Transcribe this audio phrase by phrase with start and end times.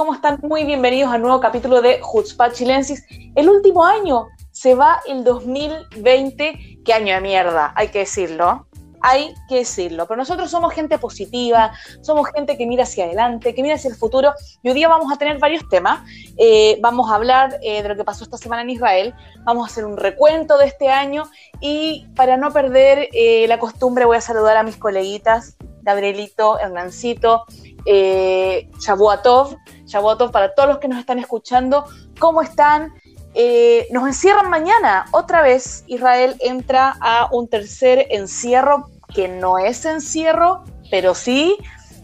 [0.00, 0.38] ¿Cómo están?
[0.40, 3.04] Muy bienvenidos a un nuevo capítulo de Hutzpah Chilensis.
[3.34, 6.78] El último año, se va el 2020.
[6.82, 8.66] Qué año de mierda, hay que decirlo.
[9.02, 10.06] Hay que decirlo.
[10.06, 13.94] Pero nosotros somos gente positiva, somos gente que mira hacia adelante, que mira hacia el
[13.94, 14.32] futuro.
[14.62, 16.00] Y hoy día vamos a tener varios temas.
[16.38, 19.14] Eh, vamos a hablar eh, de lo que pasó esta semana en Israel.
[19.44, 21.24] Vamos a hacer un recuento de este año.
[21.60, 27.44] Y para no perder eh, la costumbre, voy a saludar a mis coleguitas, Gabrielito, Hernancito,
[27.86, 29.56] eh, Shabuatov,
[29.90, 31.84] Shabuatov para todos los que nos están escuchando,
[32.18, 32.94] ¿cómo están?
[33.34, 39.84] Eh, nos encierran mañana, otra vez Israel entra a un tercer encierro, que no es
[39.84, 41.56] encierro, pero sí,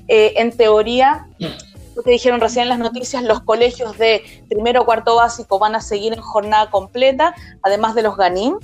[0.08, 1.28] eh, en teoría,
[1.94, 5.74] lo que dijeron recién en las noticias, los colegios de primero o cuarto básico van
[5.74, 8.56] a seguir en jornada completa, además de los ganín.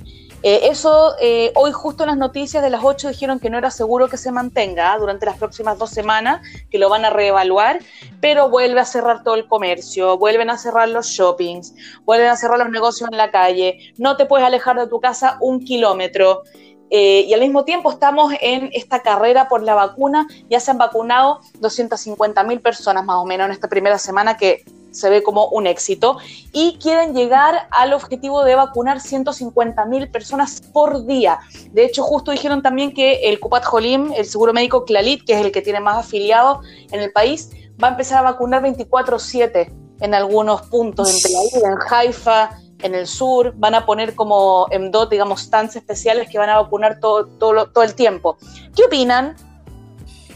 [0.45, 3.71] Eh, eso, eh, hoy justo en las noticias de las 8 dijeron que no era
[3.71, 7.79] seguro que se mantenga durante las próximas dos semanas, que lo van a reevaluar,
[8.19, 12.59] pero vuelve a cerrar todo el comercio, vuelven a cerrar los shoppings, vuelven a cerrar
[12.59, 16.43] los negocios en la calle, no te puedes alejar de tu casa un kilómetro.
[16.89, 20.77] Eh, y al mismo tiempo estamos en esta carrera por la vacuna, ya se han
[20.77, 25.47] vacunado 250 mil personas más o menos en esta primera semana que se ve como
[25.47, 26.17] un éxito,
[26.51, 31.39] y quieren llegar al objetivo de vacunar 150 mil personas por día.
[31.71, 35.45] De hecho, justo dijeron también que el Kupat Jolim, el seguro médico Clalit, que es
[35.45, 37.49] el que tiene más afiliados en el país,
[37.83, 42.49] va a empezar a vacunar 24/7 en algunos puntos, en Tel Aviv, en Haifa,
[42.81, 46.61] en el sur, van a poner como en DOT, digamos, stands especiales que van a
[46.61, 48.37] vacunar todo, todo, todo el tiempo.
[48.75, 49.35] ¿Qué opinan?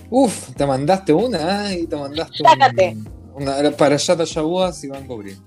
[0.10, 1.82] Uf, te mandaste una ¿eh?
[1.82, 2.96] y te mandaste Sácate.
[2.96, 4.26] un- una para allá de
[4.74, 5.38] si van a cubrir.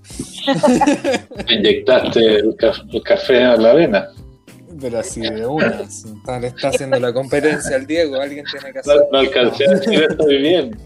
[1.49, 4.07] Inyectaste el, caf- el café a la avena.
[4.79, 5.87] Pero así de una.
[5.89, 9.07] si está- le está haciendo la competencia al Diego, alguien tiene que No, hacer.
[9.11, 10.77] no alcancé a decir estoy bien.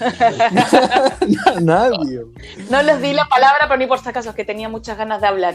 [1.60, 2.22] Nadie.
[2.70, 5.20] No les di la palabra, pero ni por si acaso, es que tenía muchas ganas
[5.20, 5.54] de hablar.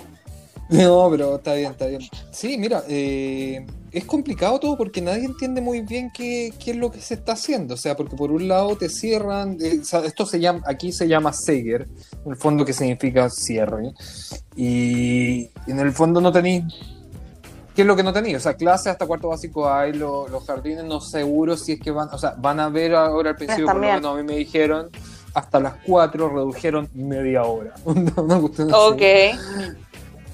[0.69, 2.01] No, pero está bien, está bien.
[2.31, 6.91] Sí, mira, eh, es complicado todo porque nadie entiende muy bien qué, qué es lo
[6.91, 7.75] que se está haciendo.
[7.75, 10.91] O sea, porque por un lado te cierran, eh, o sea, esto se llama, aquí
[10.91, 11.87] se llama Seger,
[12.25, 13.91] en el fondo que significa cierre.
[14.55, 16.63] Y en el fondo no tenéis.
[17.75, 18.37] ¿Qué es lo que no tenéis?
[18.37, 21.91] O sea, clases hasta cuarto básico hay, lo- los jardines no seguro si es que
[21.91, 24.35] van, o sea, van a ver ahora al principio, por lo menos a mí me
[24.37, 24.89] dijeron,
[25.35, 27.75] hasta las 4 redujeron media hora.
[27.85, 28.77] Una cuestión así.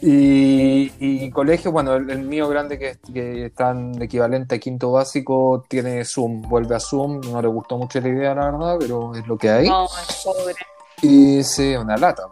[0.06, 4.92] Y, y colegio, bueno, el, el mío grande que, que está en equivalente a quinto
[4.92, 9.16] básico tiene Zoom, vuelve a Zoom, no le gustó mucho la idea, la verdad, pero
[9.16, 9.70] es lo que hay.
[9.70, 10.56] No, es pobre.
[11.02, 12.24] Y sí, una lata,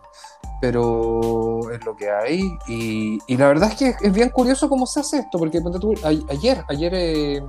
[0.60, 2.42] pero es lo que hay.
[2.68, 6.32] Y, y la verdad es que es bien curioso cómo se hace esto, porque a-
[6.32, 7.44] ayer, ayer eh,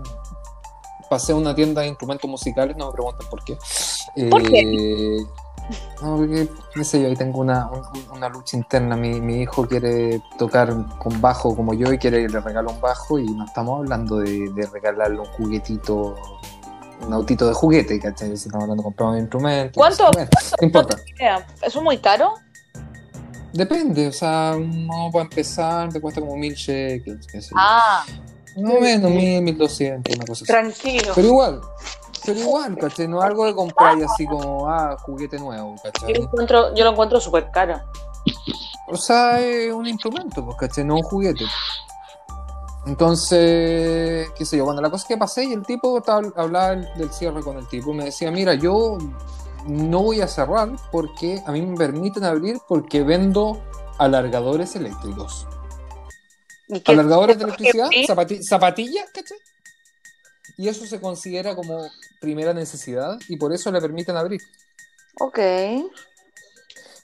[1.11, 3.57] pasé a una tienda de instrumentos musicales, no me pregunten por qué.
[4.31, 5.17] ¿Por Eh,
[6.03, 8.97] no, porque, qué sé yo, ahí tengo una, un- una lucha interna.
[8.97, 12.81] Mi, mi hijo quiere tocar con bajo como yo y quiere que le regalo un
[12.81, 16.17] bajo y no estamos hablando de, de regalarle un juguetito,
[17.07, 18.37] un autito de juguete, ¿cachai?
[18.37, 19.73] Si estamos hablando de comprar un instrumento.
[19.79, 20.11] ¿Cuánto?
[20.13, 20.29] Bueno,
[20.61, 20.97] no importa.
[21.63, 22.35] ¿Eso es muy caro?
[23.53, 27.57] Depende, o sea, no para empezar te cuesta como mil shekels, qué sé yo.
[27.59, 28.03] Ah,
[28.57, 30.51] No menos, mil, mil doscientos, una cosa así.
[30.53, 31.13] tranquilo.
[31.15, 31.61] Pero igual,
[32.25, 33.09] pero igual, ¿cachai?
[33.09, 36.15] No es algo de comprar y así como, ah, juguete nuevo, Yo ¿cachai?
[36.15, 37.81] lo encuentro, yo lo encuentro súper caro.
[38.89, 40.85] O sea, es un instrumento, pues, ¿cachai?
[40.85, 41.45] No un juguete.
[42.87, 46.71] Entonces, qué sé yo, cuando la cosa es que pasé y el tipo estaba, hablaba
[46.77, 48.99] del, cierre con el tipo, me decía, mira, yo
[49.67, 53.63] no voy a cerrar porque a mí me permiten abrir porque vendo
[53.99, 55.47] alargadores eléctricos.
[56.69, 59.39] ¿Y qué- Alargadores de electricidad, zapati- zapatillas, ¿cachai?
[60.57, 61.87] Y eso se considera como
[62.21, 64.41] primera necesidad y por eso le permiten abrir.
[65.19, 65.39] Ok.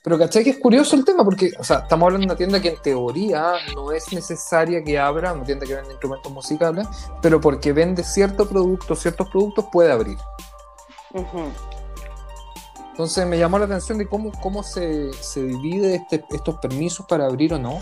[0.01, 1.25] Pero ¿cachai que es curioso el tema?
[1.25, 4.97] Porque, o sea, estamos hablando de una tienda que en teoría no es necesaria que
[4.97, 6.87] abra, una tienda que vende instrumentos musicales,
[7.21, 10.17] pero porque vende cierto producto, ciertos productos puede abrir.
[12.91, 17.25] Entonces me llamó la atención de cómo, cómo se, se divide este- estos permisos para
[17.25, 17.77] abrir o no,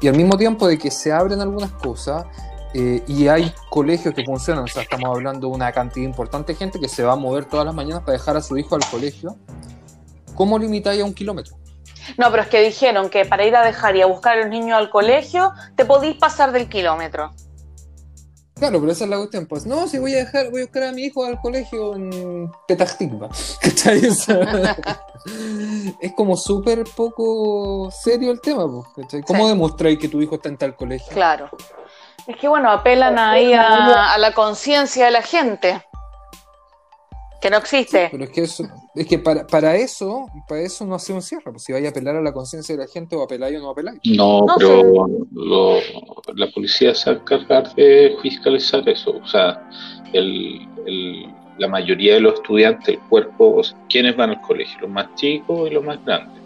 [0.00, 2.26] y al mismo tiempo de que se abren algunas cosas
[2.74, 6.58] eh, y hay colegios que funcionan, o sea, estamos hablando de una cantidad importante de
[6.58, 8.84] gente que se va a mover todas las mañanas para dejar a su hijo al
[8.90, 9.36] colegio.
[10.34, 11.56] ¿Cómo limitáis a un kilómetro?
[12.18, 14.48] No, pero es que dijeron que para ir a dejar y a buscar a los
[14.48, 17.32] niños al colegio, te podís pasar del kilómetro.
[18.54, 19.46] Claro, pero esa es la cuestión.
[19.46, 22.50] Pues no, si voy a dejar, voy a buscar a mi hijo al colegio en
[22.68, 23.28] Petahtigba.
[23.60, 24.06] ¿Cachai?
[24.06, 24.76] O sea,
[26.00, 29.22] es como súper poco serio el tema, pues, ¿cachai?
[29.22, 29.48] ¿Cómo Sí.
[29.50, 31.08] demostráis que tu hijo está en tal colegio?
[31.12, 31.48] Claro.
[32.26, 35.82] Es que bueno, apelan ahí a, a la conciencia de la gente.
[37.40, 38.08] Que no existe.
[38.12, 38.62] Pero es que eso,
[38.94, 41.50] es que para, para eso, para eso no hace un cierre.
[41.50, 43.70] Pues si vaya a apelar a la conciencia de la gente, o apeláis o no
[43.70, 43.98] apeláis.
[44.04, 45.80] No, No, pero lo-
[46.36, 49.10] la policía se va a encargar de fiscalizar eso.
[49.20, 49.68] O sea,
[50.12, 54.78] el, el- la mayoría de los estudiantes, el cuerpo, o sea, ¿quiénes van al colegio?
[54.82, 56.40] Los más chicos y los más grandes.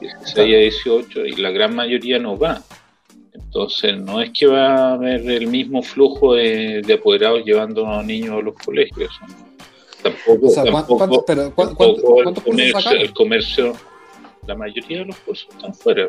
[0.00, 2.60] 16 a 18, y la gran mayoría no va.
[3.34, 7.96] Entonces, no es que va a haber el mismo flujo de, de apoderados llevando a
[7.98, 9.10] los niños a los colegios.
[10.02, 13.72] Tampoco, O sea, ¿cuán- tampoco- cuántos- pero, ¿cuán- tampoco el, comercio, el comercio,
[14.46, 16.08] la mayoría de los cursos están fuera.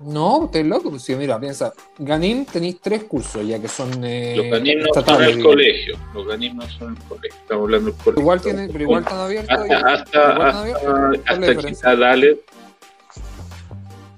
[0.00, 0.90] No, estás loco.
[0.90, 5.02] Pues si mira, piensa, Ganim tenéis tres cursos ya que son eh, Los ganim no
[5.02, 5.96] son el colegio.
[6.12, 7.40] Los ganim no son el colegio.
[7.40, 8.20] Estamos hablando del colegio.
[8.20, 9.56] Igual tiene, pero igual están abiertos.
[9.58, 10.82] hasta, y- hasta, igual están hasta, abiertos.
[10.84, 11.70] ¿Cuál es la hasta diferencia?
[11.70, 12.40] quizá Dalet,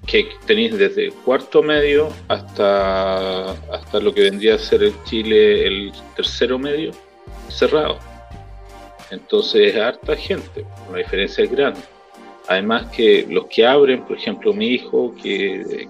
[0.07, 5.91] que tenéis desde cuarto medio hasta, hasta lo que vendría a ser el Chile, el
[6.15, 6.91] tercero medio,
[7.49, 7.99] cerrado.
[9.11, 11.81] Entonces es harta gente, la diferencia es grande.
[12.47, 15.87] Además que los que abren, por ejemplo, mi hijo que,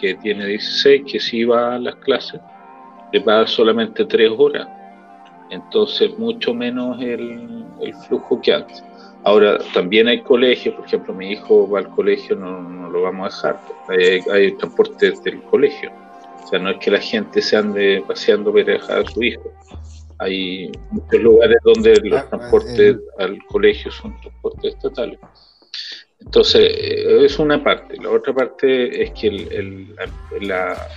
[0.00, 2.40] que, tiene 16, que sí va a las clases,
[3.12, 4.66] le va solamente tres horas.
[5.50, 8.82] Entonces mucho menos el, el flujo que antes.
[9.24, 13.44] Ahora, también hay colegios, por ejemplo, mi hijo va al colegio, no, no lo vamos
[13.44, 15.90] a dejar, hay, hay transporte del colegio.
[16.42, 19.52] O sea, no es que la gente se ande paseando para dejar a su hijo.
[20.18, 23.00] Hay muchos lugares donde los Ah, transportes eh.
[23.18, 25.18] al colegio son transportes estatales.
[26.20, 27.96] Entonces, eh, es una parte.
[27.98, 30.88] La otra parte es que el- el- la- la-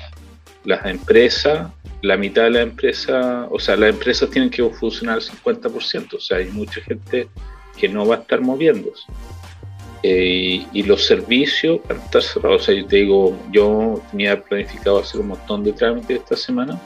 [0.65, 1.71] las empresas,
[2.01, 6.19] la mitad de la empresa, o sea, las empresas tienen que funcionar al 50%, o
[6.19, 7.27] sea, hay mucha gente
[7.83, 9.03] que no va a estar moviéndose.
[10.03, 12.61] Eh, y, los servicios van a estar cerrados.
[12.61, 16.79] O sea, yo te digo, yo tenía planificado hacer un montón de trámites esta semana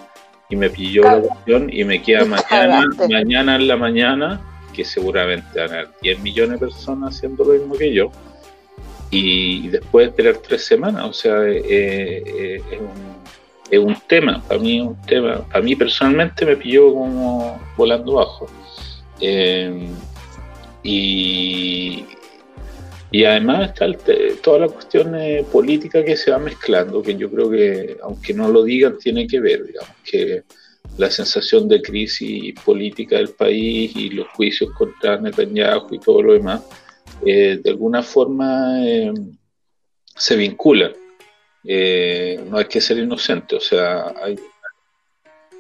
[0.49, 1.27] y me pilló la Cagaste.
[1.27, 4.41] cuestión y me queda mañana, mañana en la mañana,
[4.73, 8.09] que seguramente van a haber 10 millones de personas haciendo lo mismo que yo,
[9.11, 11.05] y después esperar tres semanas.
[11.05, 12.89] O sea, eh, eh, es, un,
[13.69, 18.13] es un tema, para mí es un tema, para mí personalmente me pilló como volando
[18.13, 18.47] bajo.
[19.19, 19.89] Eh,
[20.87, 22.05] y,
[23.11, 23.97] y además está el
[24.41, 28.47] toda la cuestión eh, política que se va mezclando, que yo creo que, aunque no
[28.47, 30.43] lo digan, tiene que ver, digamos, que
[30.97, 36.33] la sensación de crisis política del país y los juicios contra Netanyahu y todo lo
[36.33, 36.63] demás,
[37.25, 39.13] eh, de alguna forma eh,
[40.15, 40.93] se vinculan.
[41.65, 44.39] Eh, no hay que ser inocente, o sea, hay,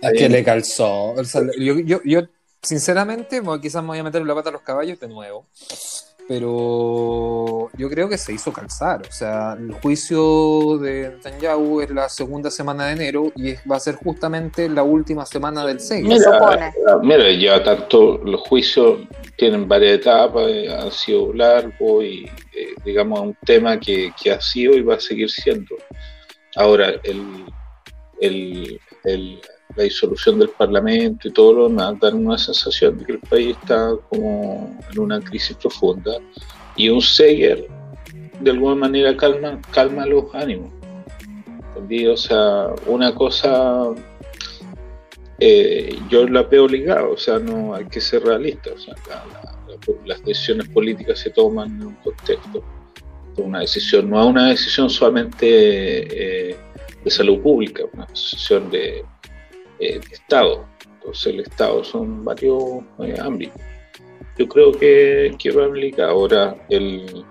[0.01, 1.11] Es que le calzó.
[1.11, 2.21] O sea, yo, yo, yo,
[2.67, 5.45] sinceramente, bueno, quizás me voy a meter la pata a los caballos de nuevo.
[6.27, 9.01] Pero yo creo que se hizo calzar.
[9.07, 13.77] O sea, el juicio de Netanyahu es la segunda semana de enero y es- va
[13.77, 16.05] a ser justamente la última semana del 6.
[16.17, 16.73] Se supone.
[17.03, 18.99] Mira, ya tanto los juicios
[19.37, 24.41] tienen varias etapas, eh, han sido largos y eh, digamos un tema que, que ha
[24.41, 25.75] sido y va a seguir siendo.
[26.57, 27.45] Ahora, el,
[28.19, 29.41] el- el-
[29.77, 33.55] la disolución del Parlamento y todo lo demás dan una sensación de que el país
[33.61, 36.11] está como en una crisis profunda
[36.75, 37.67] y un Seger
[38.39, 40.69] de alguna manera calma, calma los ánimos.
[41.69, 42.07] ¿entendí?
[42.07, 43.93] O sea, una cosa
[45.39, 49.23] eh, yo la veo ligada, o sea, no hay que ser realista, o sea, la-
[49.33, 52.63] la- la- las decisiones políticas se toman en un contexto,
[53.37, 56.55] una decisión, no es una decisión solamente eh,
[57.03, 59.05] de salud pública, una decisión de,
[59.79, 62.63] eh, Estado, entonces el Estado son varios
[62.99, 63.61] eh, ámbitos.
[64.37, 66.11] Yo creo que, que va ligado.
[66.11, 67.25] Ahora, el,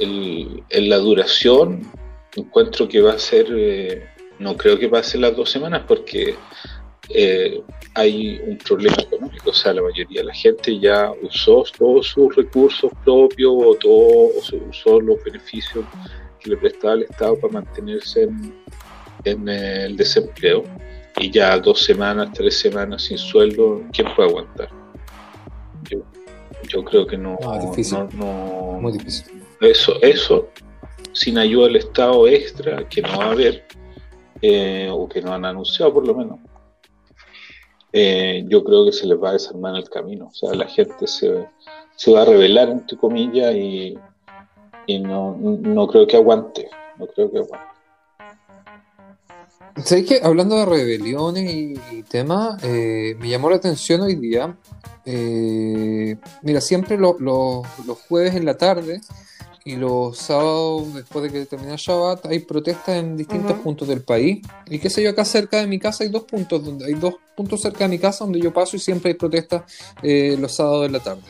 [0.00, 1.90] en la duración,
[2.36, 4.06] encuentro que va a ser, eh,
[4.38, 6.34] no creo que pase las dos semanas porque
[7.08, 7.60] eh,
[7.94, 12.34] hay un problema económico, o sea, la mayoría de la gente ya usó todos sus
[12.36, 14.30] recursos propios o, todo,
[14.68, 15.84] usó los beneficios
[16.38, 18.54] que le prestaba el Estado para mantenerse en,
[19.24, 20.64] en el desempleo
[21.20, 24.68] y ya dos semanas, tres semanas sin sueldo, ¿quién puede aguantar?
[25.90, 25.98] Yo,
[26.68, 27.98] yo creo que no, No, es difícil.
[27.98, 29.42] no- no- Muy difícil.
[29.60, 30.48] eso, eso,
[31.12, 33.64] sin ayuda del Estado extra, que no va a haber,
[34.42, 36.38] eh, o que no han anunciado por lo menos,
[37.92, 40.26] eh, yo creo que se les va a desarmar el camino.
[40.28, 41.46] O sea, la gente se,
[41.96, 43.98] se va a rebelar, entre comillas, y,
[44.86, 47.66] y no, no creo que aguante, no creo que aguante.
[49.84, 54.56] ¿Sabes que Hablando de rebeliones y, temas, eh, me llamó la atención hoy día.
[55.10, 59.00] eh, mira, siempre lo- lo- los jueves en la tarde
[59.64, 63.62] y los sábados después de que termina Shabbat hay protestas en distintos Ujú.
[63.62, 64.42] puntos del país.
[64.68, 67.14] Y qué sé yo, acá cerca de mi casa hay dos puntos, donde hay dos
[67.34, 69.62] puntos cerca de mi casa donde yo paso y siempre hay protestas
[70.02, 71.22] eh, los sábados de la tarde.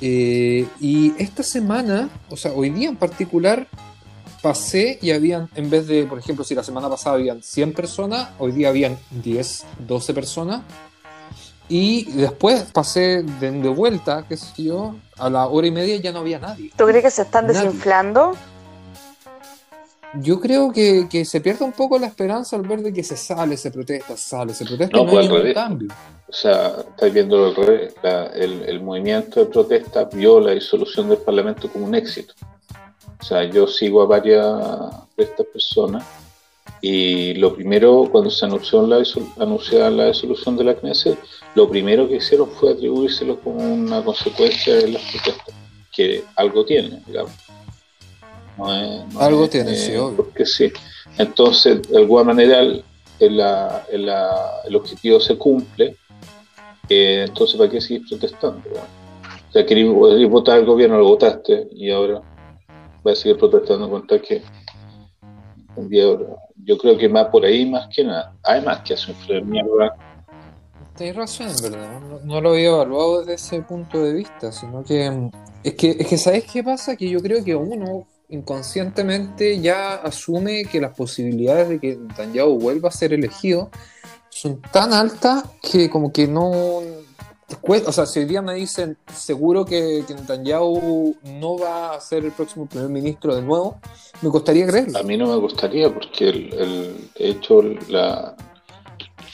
[0.00, 3.66] Eh, y esta semana, o sea, hoy día en particular,
[4.42, 8.30] pasé y habían, en vez de, por ejemplo, si la semana pasada habían 100 personas,
[8.38, 10.62] hoy día habían 10, 12 personas.
[11.68, 16.12] Y después pasé de, de vuelta, qué sé yo, a la hora y media ya
[16.12, 16.70] no había nadie.
[16.76, 17.62] ¿Tú crees que se están Nadie.
[17.64, 18.32] desinflando?
[20.20, 23.16] Yo creo que, que se pierde un poco la esperanza al ver de que se
[23.16, 25.88] sale, se protesta, sale, se protesta No, y no pues, hay ningún cambio.
[26.28, 27.94] O sea, estáis viendo al revés.
[28.02, 32.32] La- el, el movimiento de protesta vio la disolución del Parlamento como un éxito.
[33.20, 34.44] O sea, yo sigo a varias
[35.16, 36.04] de estas personas
[36.82, 39.02] y lo primero, cuando se anunció la,
[39.38, 41.18] anunciada la disolución de la Knesset,
[41.54, 45.54] lo primero que hicieron fue atribuírselo como una consecuencia de las protestas,
[45.92, 47.32] que algo tiene, digamos.
[48.58, 50.16] No es- no Algo es, tiene, eh, sí, obvio.
[50.16, 50.70] Porque sí.
[51.18, 52.84] Entonces, de alguna manera, el,
[53.18, 53.40] el-
[53.90, 55.96] el- objetivo se cumple
[56.88, 58.62] eh, entonces, ¿para qué seguir protestando?
[58.70, 59.92] O sea, querías
[60.30, 62.20] votar al gobierno, lo votaste y ahora
[63.10, 64.18] vas a seguir protestando contra
[65.76, 66.26] ahora,
[66.64, 68.34] Yo creo que más por ahí, más que nada.
[68.42, 69.96] Además, que hace un mierda.
[70.96, 72.00] Tienes razón, verdad.
[72.00, 75.30] No, no lo había evaluado desde ese punto de vista, sino que mm,
[75.62, 76.96] es que, es que ¿sabes qué pasa?
[76.96, 82.88] Que yo creo que uno inconscientemente ya asume que las posibilidades de que Netanyahu vuelva
[82.88, 83.70] a ser elegido
[84.30, 86.80] son tan altas que como que no...
[87.62, 92.00] cue- O sea, si hoy día me dicen seguro que, que Netanyahu no va a
[92.00, 93.78] ser el próximo primer ministro de nuevo,
[94.22, 94.98] me costaría creerlo.
[94.98, 98.36] A mí no me gustaría, porque el, el- de hecho, la.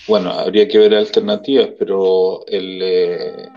[0.09, 3.49] Bueno, habría que ver alternativas, pero el, eh,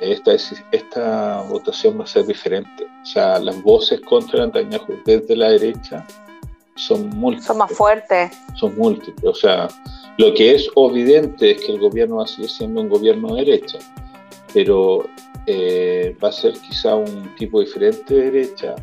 [0.00, 0.32] esta,
[0.72, 2.84] esta votación va a ser diferente.
[3.02, 6.06] O sea, las voces contra Netanyahu desde la derecha
[6.74, 7.46] son múltiples.
[7.46, 8.32] Son más fuertes.
[8.58, 9.24] son múltiples.
[9.24, 9.68] O sea,
[10.18, 13.44] lo que es evidente es que el gobierno va a seguir siendo un gobierno de
[13.44, 13.78] derecha,
[14.52, 15.06] pero
[15.46, 18.74] eh, va a ser quizá un tipo diferente de derecha.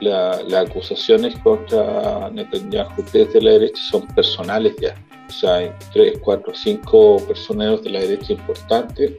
[0.00, 4.94] La- las acusaciones contra Netanyahu desde la derecha son personales ya.
[5.28, 9.12] O sea, hay tres, cuatro, cinco personeros de la derecha importantes,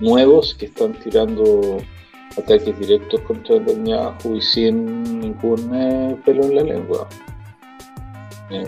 [0.00, 1.78] nuevos, que están tirando
[2.36, 7.08] ataques directos contra Netanyahu y sin ningún eh, pelo en la lengua.
[8.50, 8.66] Eh,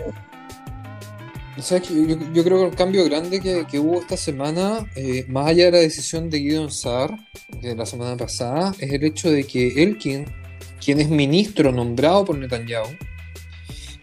[1.57, 4.89] O sea, que yo, yo creo que el cambio grande que, que hubo esta semana,
[4.95, 7.17] eh, más allá de la decisión de Gideon Saar
[7.61, 10.25] de la semana pasada, es el hecho de que Elkin,
[10.83, 12.89] quien es ministro nombrado por Netanyahu,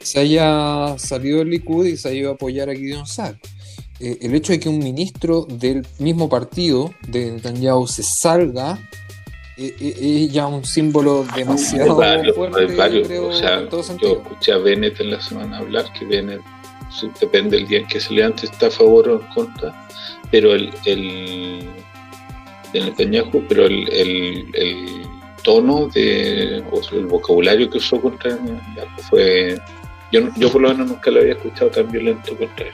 [0.01, 3.39] se haya salido del Likud y se haya ido a apoyar a Gideon Saar.
[4.01, 8.79] Eh, el hecho de que un ministro del mismo partido de Netanyahu se salga
[9.57, 13.07] eh, eh, es ya un símbolo demasiado Hay varios, fuerte, hay varios.
[13.07, 16.41] creo, o sea, en todo yo escuché a Bennett en la semana hablar que Bennett,
[17.21, 19.89] depende del día en que se levante, está a favor o en contra,
[20.31, 21.69] pero el, el
[22.73, 25.07] de Netanyahu, pero el, el,
[25.43, 29.61] tono de, o el vocabulario que usó contra Netanyahu fue,
[30.13, 32.73] yo, yo por lo menos nunca lo había escuchado tan violento contra él.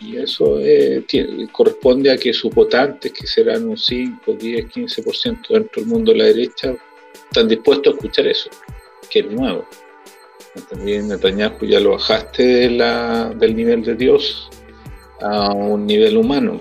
[0.00, 1.02] Y eso eh,
[1.50, 6.18] corresponde a que sus votantes, que serán un 5, 10, 15% dentro del mundo de
[6.18, 6.74] la derecha,
[7.14, 8.50] están dispuestos a escuchar eso,
[9.08, 9.66] que es nuevo.
[10.62, 14.48] También Netanyahu ya lo bajaste del nivel de Dios
[15.20, 16.60] a un nivel humano,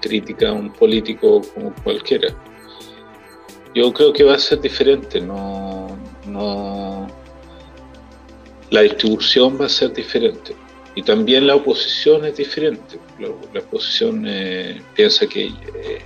[0.00, 2.28] crítica a un político como cualquiera.
[3.74, 7.08] Yo creo que va a ser diferente, no, no
[8.70, 10.54] la distribución va a ser diferente.
[10.94, 12.98] Y también la oposición es diferente.
[13.18, 16.00] La, oposición eh, piensa que eh,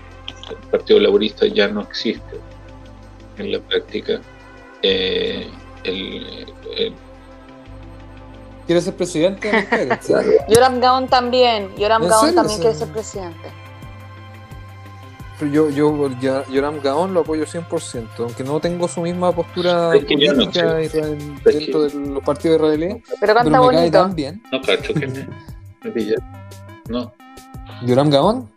[0.48, 2.36] el Partido Laborista ya no existe
[3.36, 4.20] en la práctica.
[4.82, 5.46] Eh,
[8.68, 9.50] ¿Quieres ser presidente?
[10.48, 11.74] Yoram Gaon también.
[11.76, 12.34] Yoram ¿En Gaon serio?
[12.36, 13.48] también quiere ser presidente.
[15.38, 19.94] Pero Yo, yo, ya- Yoram Gaon lo apoyo 100%, aunque no tengo su misma postura
[19.96, 23.76] Es que yo no política dentro de los partidos israelíes, Pero pero canta me cae
[23.76, 23.98] bonito.
[24.02, 24.42] tan bien.
[24.52, 25.28] no cacho que me,
[25.84, 26.16] me pilla.
[26.88, 27.12] No,
[27.86, 28.50] ¿Yoram Gaon?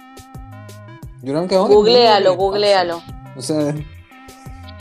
[1.21, 3.01] Yoram Gaon Googlealo, googlealo.
[3.37, 3.73] O sea,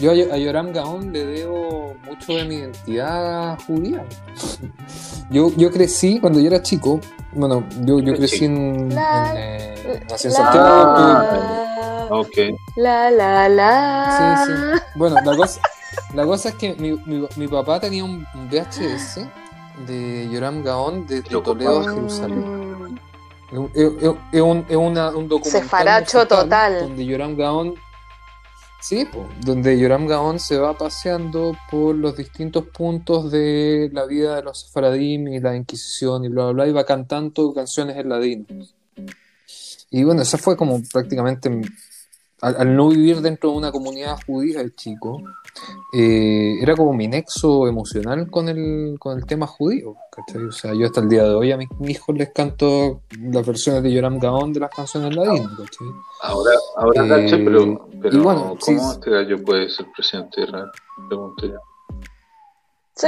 [0.01, 4.05] yo a, a Yoram Gaon le debo mucho de mi identidad judía.
[5.31, 6.99] Yo, yo crecí, cuando yo era chico,
[7.33, 12.19] bueno, yo, yo crecí en, La- en, eh, nací en La, Santiago, tuve-
[12.51, 12.59] ok.
[12.77, 14.45] la, la, la.
[14.45, 14.83] Sí, sí.
[14.97, 15.61] Bueno, la cosa,
[16.15, 19.21] La cosa es que mi, mi- mi papá tenía un VHS
[19.87, 21.95] de Yoram Gaon desde Lo Toledo a Mm.
[21.95, 23.01] Jerusalén.
[23.53, 23.71] Es un-
[24.33, 26.81] es- un, una- un documental Cefaracho musical total.
[26.81, 27.75] Donde Yoram Gaon,
[28.81, 29.07] sí,
[29.45, 34.61] donde Yoram Gaon se va paseando por los distintos puntos de la vida de los
[34.61, 38.47] sefaradim y la Inquisición y bla, bla, bla, y va cantando canciones en ladino.
[39.91, 41.51] Y bueno, esa fue como prácticamente,
[42.43, 45.23] al, al no vivir dentro de una comunidad judía, el chico,
[45.93, 50.45] eh, era como mi nexo emocional con el, con el tema judío, ¿cachai?
[50.45, 53.83] O sea, yo hasta el día de hoy a mis hijos les canto las versiones
[53.83, 55.89] de Yoram Gaon de las canciones ladinas, ¿cachai?
[56.23, 58.89] Ahora, ahora Eh, caché, pero, pero y bueno, ¿cómo sí.
[58.93, 60.71] este gallo puede ser presidente de Israel?
[61.09, 61.61] Pregunto yo.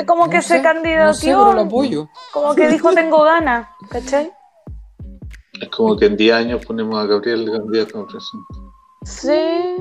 [0.07, 2.09] Como que se sé, No sé, candidateó, pero lo apoyo.
[2.33, 4.33] como que dijo tengo ganas, ¿cachai?
[5.61, 8.62] Es como que en 10 años ponemos a Gabriel candidato a presidente.
[9.05, 9.77] Sí.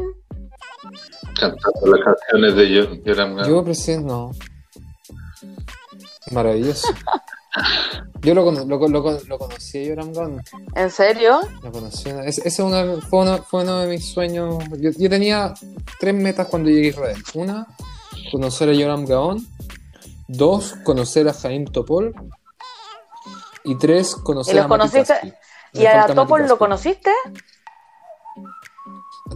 [1.40, 3.50] Cantando las canciones de Yo- Yoram Gaon.
[3.50, 4.32] Yo presidente, no.
[6.32, 6.88] Maravilloso.
[8.22, 10.42] Yo lo, lo, lo, lo conocí a Yoram Gaon.
[10.76, 11.42] ¿En serio?
[11.64, 12.10] Lo conocí.
[12.26, 14.64] Ese, una- fue, uno, fue uno de mis sueños.
[14.80, 15.54] Yo, yo tenía
[16.00, 17.24] tres metas cuando llegué a Israel.
[17.34, 17.68] Una,
[18.32, 19.46] conocer a Yoram Gaon.
[20.28, 22.14] Dos, conocer a Jaim Topol.
[23.64, 25.34] Y tres, conocer ¿Y los a Mati.
[25.74, 27.12] ¿Y a Topol lo conociste?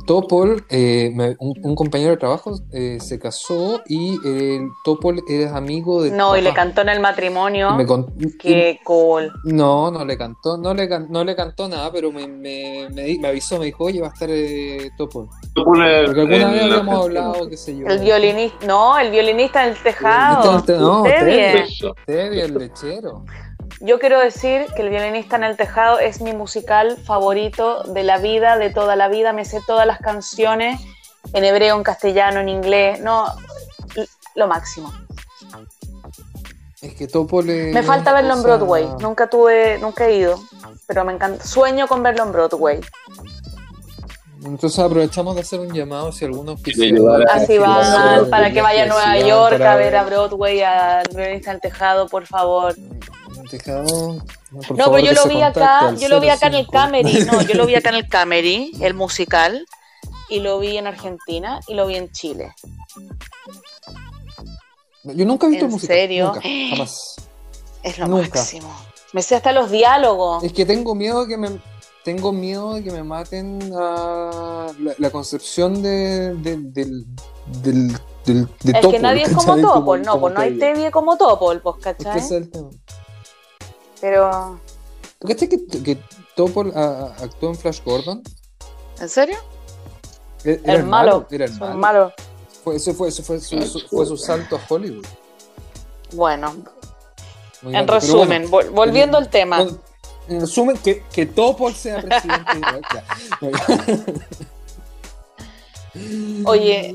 [0.05, 5.55] Topol, eh, me- un, un compañero de trabajo eh, se casó y eh, Topol era
[5.57, 6.11] amigo de.
[6.11, 7.71] No, y le cantó en el matrimonio.
[7.75, 9.31] Me con- Qué cool.
[9.43, 13.03] No, no le cantó, no le, can- no le cantó nada, pero me, me, me,
[13.03, 15.27] di- me avisó, me dijo, oye, va a estar eh, Topol.
[15.55, 15.81] Porque
[16.21, 17.87] alguna vez habíamos hablado, qué sé yo.
[17.87, 20.41] El violinista, no, el violinista en el tejado.
[20.43, 21.57] Violinista en el te- no, Usted bien.
[21.57, 21.95] Eso.
[22.07, 23.25] El lechero.
[23.81, 28.17] Yo quiero decir que el violinista en el tejado es mi musical favorito de la
[28.17, 29.33] vida, de toda la vida.
[29.33, 30.79] Me sé todas las canciones
[31.33, 33.01] en hebreo, en castellano, en inglés.
[33.01, 33.25] No,
[34.35, 34.91] lo máximo.
[36.81, 38.87] Es que Topol es Me falta verlo en Broadway.
[38.99, 40.39] Nunca tuve, nunca he ido,
[40.87, 41.43] pero me encanta.
[41.43, 42.79] Sueño con verlo en Broadway.
[44.43, 48.51] Entonces aprovechamos de hacer un llamado si alguno de llevar a- Así sí, van, para
[48.51, 52.27] que vaya a Nueva York a ver a Broadway, al violinista en el tejado, por
[52.27, 52.75] favor.
[53.49, 56.71] Por No, favor, pero yo lo vi acá, yo lo vi acá en el 05.
[56.71, 59.65] Camery, no, yo lo vi acá en el Camery, el musical,
[60.29, 62.53] y lo vi en Argentina y lo vi en Chile.
[65.03, 65.93] Yo nunca he visto ¿En música.
[65.93, 66.25] serio?
[66.33, 67.15] Nunca, jamás.
[67.83, 68.39] Es lo Nunca.
[68.39, 68.69] máximo.
[69.13, 70.43] Me sé hasta los diálogos.
[70.43, 71.49] Es que tengo miedo de que me
[72.03, 77.05] tengo miedo de que me maten a la, la concepción de, de- del,
[77.63, 79.61] del, del, de Es que nadie es como ¿cachai?
[79.61, 80.57] Topol, no, pues no hay.
[80.59, 82.19] Tevye como Topol, pues, Es que ¿cachai?
[82.19, 82.69] es el tema.
[84.01, 84.59] Pero,
[85.19, 85.97] ¿Tú cachai que, que
[86.35, 88.21] Topol a- actuó en Flash Gordon?
[88.99, 89.37] ¿en serio?
[90.43, 91.77] E- Era El malo, Era el malo.
[91.77, 92.13] malos.
[92.63, 95.05] Fue, eso fue, eso fue, su, su- fue su salto a Hollywood.
[96.13, 96.51] Bueno,
[97.61, 97.93] Muy en grande.
[97.93, 99.61] Resumen, bueno, volviendo en- al tema.
[100.27, 102.43] en resumen, que, que Topol sea presidente.
[106.45, 106.93] Oye,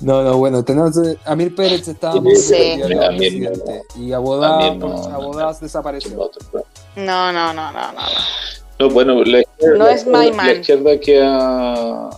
[0.00, 2.80] No, no, bueno, tenemos eh, Amir Pérez estaba Sí, muy sí.
[2.82, 5.58] a presidente y Abodá, Amir no, no, Abodá no.
[5.60, 6.30] desapareció.
[6.96, 7.92] no, no, no, no, no.
[7.92, 8.02] no.
[8.78, 10.50] No, bueno, la izquierda, No es la, my man.
[10.60, 12.10] izquierda queda,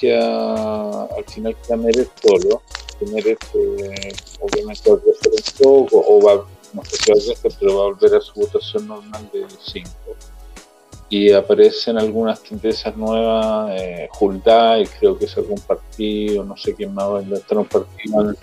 [0.00, 2.62] queda al final queda Meret solo.
[2.98, 5.32] que Meret eh, obviamente a crecer
[5.66, 7.18] un poco, o va, no sé si va
[7.50, 9.90] a pero va a volver a su votación normal de 5.
[11.08, 16.92] Y aparecen algunas tendencias nuevas, eh, Hulday, creo que es algún partido, no sé quién
[16.94, 18.34] más va a inventar un partido.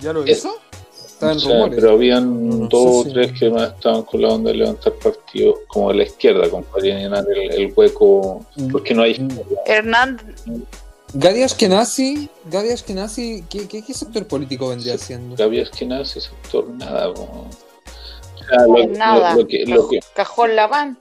[0.00, 0.48] ¿Ya lo hizo?
[0.50, 1.76] O sea, rumores.
[1.78, 4.94] pero habían No dos o si- tres que más estaban con la onda de levantar
[4.94, 9.28] partidos como de la izquierda, como para llenar el, el hueco, porque no hay Mm.
[9.66, 10.34] Hernán,
[11.14, 15.36] Gadi Ashkenazi, Gadi Ashkenazi, ¿qué, qué, qué sector político vendría siendo?
[15.36, 17.14] Gaby ese sector, nada.
[17.14, 19.34] como- O sea, lo, nada.
[19.34, 20.98] lo- lo que, lo, que, Cajón Laván.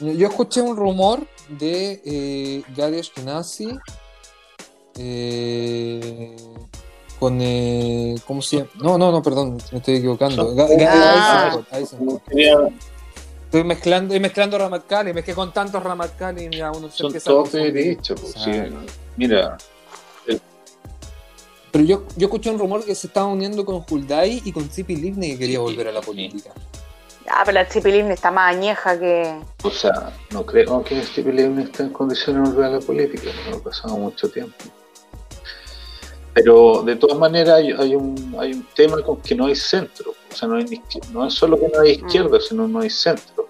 [0.00, 3.78] Yo escuché un rumor de eh, Gadi Ashkenazi
[4.98, 6.36] eh,
[7.18, 7.38] con.
[7.40, 8.70] Eh, ¿Cómo se llama?
[8.76, 10.54] No, no, no, perdón, me estoy equivocando.
[10.58, 11.58] Ah.
[13.44, 17.16] Estoy mezclando, estoy mezclando Ramat Kali, que con tantos Ramat Kali ya uno se son
[17.16, 18.16] a todos de derecha.
[18.16, 18.50] pues, sí.
[19.16, 19.56] Mira,
[21.70, 24.96] Pero yo, yo escuché un rumor que se estaba uniendo con Hulday y con Zipi
[24.96, 26.50] Livni que quería volver a la política.
[27.28, 29.40] Ah, pero la Chipilín está más añeja que.
[29.62, 33.56] o sea, no creo que Levin esté en condiciones de volver a la política, no
[33.56, 34.64] ha pasado mucho tiempo.
[36.34, 40.14] Pero de todas maneras hay, hay un, hay un tema con que no hay centro.
[40.32, 40.82] O sea, no, hay
[41.12, 43.48] no es solo que no hay izquierda, sino no hay centro.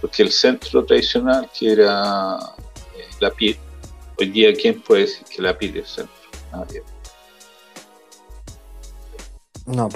[0.00, 2.36] Porque el centro tradicional, que era
[2.94, 3.56] eh, la PID,
[4.18, 6.14] hoy día, ¿quién puede decir que la PID es centro?
[6.52, 6.82] nadie.
[9.66, 9.88] No,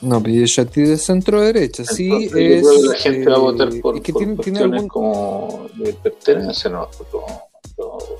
[0.00, 2.62] no, pero yo a ti de centro derecha, sí Entonces, yo es.
[2.62, 4.82] creo que la gente va a votar eh, por, es que por tiene, tiene cuestiones
[4.82, 4.88] algún.
[4.88, 6.88] como de pertenencia, ¿no?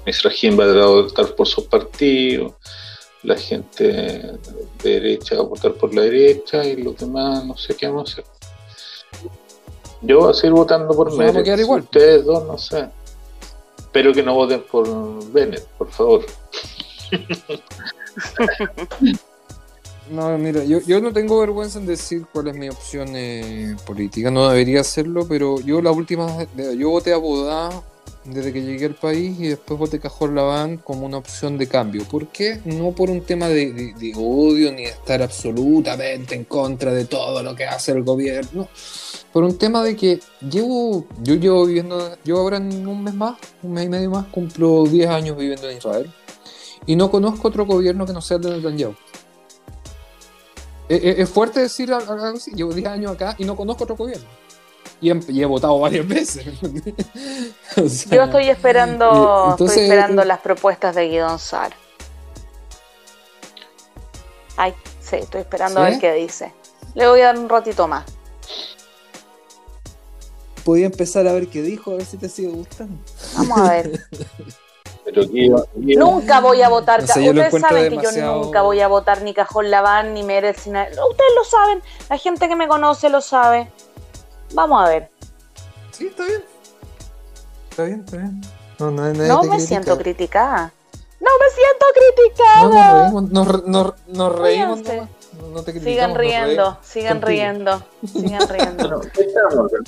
[0.06, 2.52] Misrajín va a votar por sus partidos,
[3.22, 4.38] la gente de
[4.82, 8.12] derecha va a votar por la derecha y los demás no sé qué vamos a
[8.12, 8.24] hacer.
[10.00, 11.80] Yo voy a seguir votando por Nos vamos a quedar igual.
[11.82, 12.88] ustedes dos no sé.
[13.78, 14.86] Espero que no voten por
[15.32, 16.24] Bennett, por favor.
[20.10, 24.30] No, mira, yo, yo no tengo vergüenza en decir cuál es mi opción eh, política,
[24.30, 27.82] no debería hacerlo, pero yo la última, yo voté a Bodá
[28.24, 32.04] desde que llegué al país y después voté Cajón Laván como una opción de cambio.
[32.04, 32.60] ¿Por qué?
[32.64, 37.04] No por un tema de, de- de odio ni de estar absolutamente en contra de
[37.04, 38.68] todo lo que hace el gobierno,
[39.32, 43.36] por un tema de que llevo, yo llevo viviendo, yo ahora en un mes más,
[43.62, 46.10] un mes y medio más, cumplo 10 años viviendo en Israel
[46.86, 48.94] y no conozco otro gobierno que no sea el de Netanyahu.
[50.88, 52.50] Es, es- es fuerte decir al- algo así.
[52.52, 54.26] Llevo 10 años acá y no conozco otro gobierno.
[55.00, 56.46] Y he, y he votado varias veces.
[57.76, 61.72] O sea, Yo estoy esperando, eh, entonces, estoy esperando eh, las propuestas de Guidón Sar.
[64.56, 66.52] Ay, sí, estoy esperando a ver qué dice.
[66.94, 68.04] Le voy a dar un ratito más.
[70.64, 72.96] Podía empezar a ver qué dijo, a ver si te sigue gustando.
[73.36, 74.00] Vamos a ver.
[75.14, 77.00] Pero aquí, aquí- nunca voy a votar.
[77.00, 78.10] No sé, Ustedes saben que yo
[78.42, 80.66] nunca voy a votar ni Cajón Laván ni Meretz.
[80.66, 80.86] ni nada.
[80.90, 81.82] Ustedes lo saben.
[82.10, 83.70] La gente que me conoce lo sabe.
[84.52, 85.10] Vamos a ver.
[85.92, 86.44] Sí, está bien.
[87.70, 88.40] Está bien, está bien.
[88.78, 89.58] No, me critica.
[89.60, 90.72] siento criticada.
[91.20, 92.62] No me siento criticada.
[92.62, 94.80] No, nos reímos, nos, nos- nos reímos.
[95.40, 99.00] No, te Sigan riendo, sigan riendo, sigan riendo.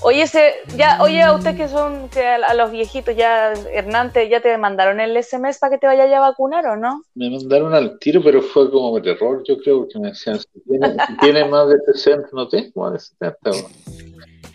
[0.03, 4.13] Oye, ese, ya, oye, a ustedes que son, que a, a los viejitos ya, Hernán,
[4.13, 7.03] ¿ya te mandaron el SMS para que te vayas ya a vacunar o no?
[7.15, 10.61] Me mandaron al tiro, pero fue como de terror, yo creo, porque me decían, si
[10.67, 13.39] tiene, si tiene más de 60, no tengo más de 70.
[13.51, 13.69] bueno.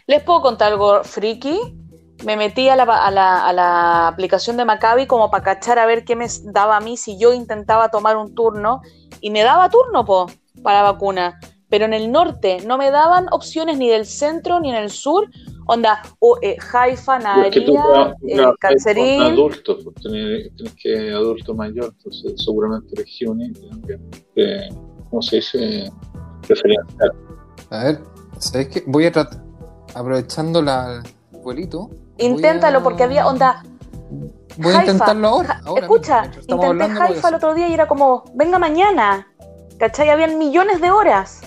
[0.07, 1.59] Les puedo contar algo friki.
[2.23, 5.85] Me metí a la, a la, a la aplicación de Maccabi como para cachar a
[5.85, 8.81] ver qué me daba a mí si yo intentaba tomar un turno
[9.19, 10.27] y me daba turno, po,
[10.63, 11.39] para vacuna.
[11.69, 15.29] Pero en el norte no me daban opciones ni del centro ni en el sur.
[15.67, 19.21] Onda, o, eh, Haifa, trabajas eh, Cancerín.
[19.23, 22.93] adultos, pues tienes, tienes que adulto mayor, entonces seguramente
[23.67, 24.07] también.
[24.35, 24.69] Eh,
[25.09, 25.91] ¿Cómo se dice?
[26.47, 27.11] Preferencial.
[27.71, 27.99] A ver,
[28.37, 28.83] ¿sabes qué?
[28.85, 29.41] Voy a tratar,
[29.95, 31.01] aprovechando la,
[31.33, 31.89] el vuelito.
[32.19, 33.63] Inténtalo a- porque había onda.
[34.57, 34.91] Voy a Haifa.
[34.91, 35.61] intentarlo ahora.
[35.81, 39.27] Escucha, intenté Haifa el otro día y era como, venga mañana.
[39.79, 40.09] ¿Cachai?
[40.09, 41.41] Habían millones de horas.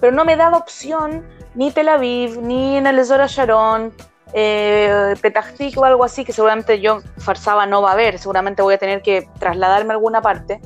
[0.00, 3.92] Pero no me daba opción ni Tel Aviv, ni en el Zora Sharon,
[4.32, 8.18] eh, Petah Tikva o algo así, que seguramente yo Farsaba no va a haber.
[8.18, 10.60] Seguramente voy a tener que trasladarme a alguna parte.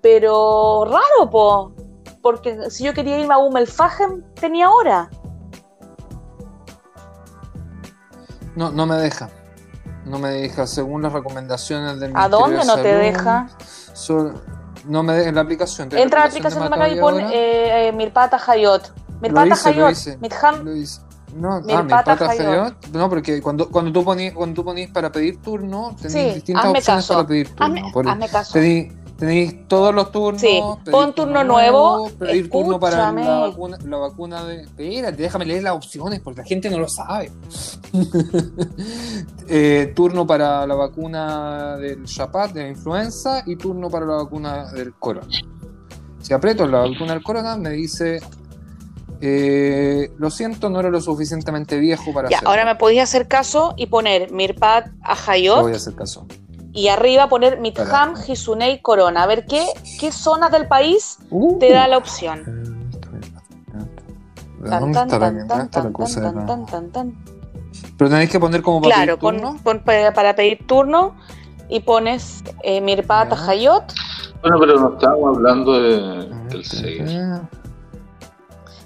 [0.00, 1.72] Pero raro, po.
[2.22, 5.10] Porque si yo quería irme a Umm el Fajem, tenía hora.
[8.54, 9.30] No, no me deja.
[10.04, 13.48] No me deja, según las recomendaciones del ¿A dónde de no te deja?
[14.86, 15.88] No me deja en la aplicación.
[15.88, 18.92] ¿Tienes Entra la de aplicación de Maccabi y pon eh, eh, Mirpata Hayot.
[19.20, 19.90] Mirpata Hayot.
[19.92, 20.18] hice.
[21.36, 22.40] No, ah, Mirpata Hayot.
[22.40, 22.86] Hayot.
[22.92, 26.64] No, porque cuando, cuando tú ponías cuando tú ponías para pedir turno, tenéis Sí, distintas
[26.66, 27.14] opciones caso.
[27.14, 27.64] para pedir turno.
[27.64, 28.52] Hazme, hazme caso.
[29.18, 30.40] Tenéis todos los turnos.
[30.40, 34.62] Sí, pon turno nuevo, pedir turno para la vacuna, la vacuna de.
[34.62, 37.30] Espérate, déjame leer las opciones porque la gente no lo sabe.
[39.48, 44.72] Eh, turno para la vacuna del Chapat, de la influenza, y turno para la vacuna
[44.72, 45.28] del corona.
[46.22, 48.20] Si aprieto la vacuna del corona, me dice.
[49.20, 52.50] eh, lo siento, no era lo suficientemente viejo para Ya, hacerlo.
[52.50, 54.92] ahora me podías hacer caso y poner Mirpat Te
[55.30, 56.26] Hayot voy a hacer caso.
[56.74, 58.14] Y arriba poner Mitham.
[58.28, 59.22] Hisunei, Corona.
[59.22, 59.64] A ver qué,
[59.98, 61.58] qué zonas del país Uh.
[61.58, 62.42] te da la opción.
[64.68, 66.46] Tan, ¿Dónde tan, está la, tan, dónde tan, está la tan, cosa de tan, la-
[66.46, 67.24] tan, tan, tan.
[67.98, 69.58] Pero tenéis que poner como para Claro, pedir turno.
[69.62, 71.14] pon pa- para pedir turno
[71.68, 73.50] y pones eh, Mirpat Ya.
[73.50, 73.84] Hayot.
[74.42, 77.02] Bueno, pero no estábamos hablando de, Ah, del 6.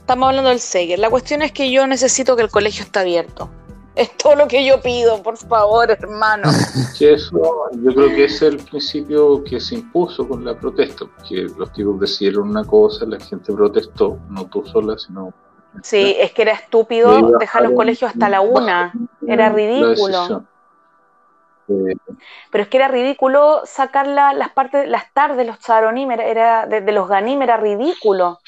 [0.01, 0.99] Estamos hablando del Seiger.
[0.99, 3.49] La cuestión es que yo necesito que el colegio esté abierto.
[3.99, 6.49] Es todo lo que yo pido, por favor, hermano.
[6.99, 7.37] Que eso,
[7.83, 11.73] yo creo que ese es el principio que se impuso con la protesta, porque los
[11.73, 15.33] tipos decidieron una cosa, la gente protestó, no tú sola, sino
[15.83, 18.93] Sí, es que era estúpido dejar los colegios hasta la una.
[19.27, 20.45] Era ridículo.
[21.67, 26.81] Pero es que era ridículo sacar la- las partes, las tardes, los charonim, era, de,
[26.81, 28.39] de los ganim, era ridículo.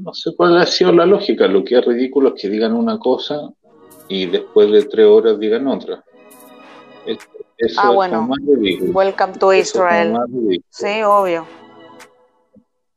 [0.00, 2.98] no sé cuál ha sido la lógica, lo que es ridículo es que digan una
[2.98, 3.36] cosa
[4.08, 6.04] y después de tres horas digan otra.
[7.06, 7.18] Es-
[7.56, 8.28] Eso Ah, bueno.
[8.92, 10.16] Welcome to Israel.
[10.70, 11.46] Sí, obvio.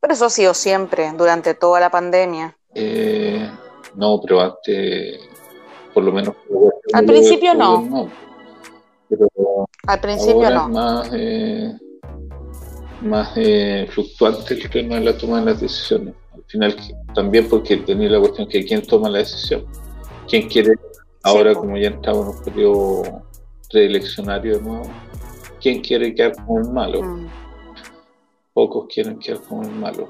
[0.00, 2.56] Pero eso ha sido siempre, durante toda la pandemia.
[2.74, 3.48] Eh,
[3.94, 5.20] no, pero antes,
[5.94, 6.34] por lo menos.
[6.92, 8.10] Al principio no.
[9.08, 9.28] Pero
[9.86, 10.64] Al principio ahora no.
[10.66, 11.78] es más, eh,
[13.02, 16.14] más eh, fluctuante el tema de la toma de las decisiones.
[16.34, 16.76] Al final,
[17.14, 19.64] también porque tenía la cuestión que quién toma la decisión.
[20.28, 20.74] ¿Quién quiere,
[21.22, 23.22] ahora como ya estamos en un periodo
[23.70, 24.90] preeleccionario de nuevo,
[25.60, 27.02] quién quiere quedar como el malo?
[27.02, 27.28] Mm.
[28.54, 30.08] Pocos quieren quedar como el malo.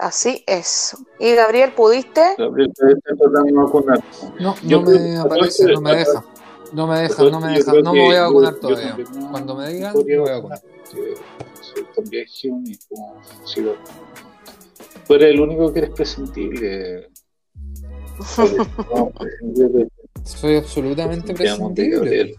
[0.00, 0.96] Así es.
[1.18, 2.22] Y Gabriel, ¿pudiste?
[2.38, 4.02] Gabriel, te está tratando de vacunar.
[4.40, 6.24] No, no me aparece, no me deja.
[6.72, 7.72] No me deja, no me deja.
[7.82, 8.96] No me voy a vacunar todavía.
[9.30, 10.60] Cuando me digan, me voy a vacunar.
[11.94, 12.26] también
[12.88, 13.74] como sigo.
[15.06, 17.10] Tú eres el único que eres prescindible.
[20.24, 22.34] Soy absolutamente prescindible.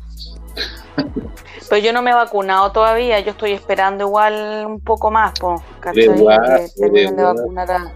[1.70, 5.64] Pero yo no me he vacunado todavía, yo estoy esperando igual un poco más, po,
[5.80, 6.10] ¿cachai?
[6.10, 7.94] De guapo, Que terminen de vacunar a...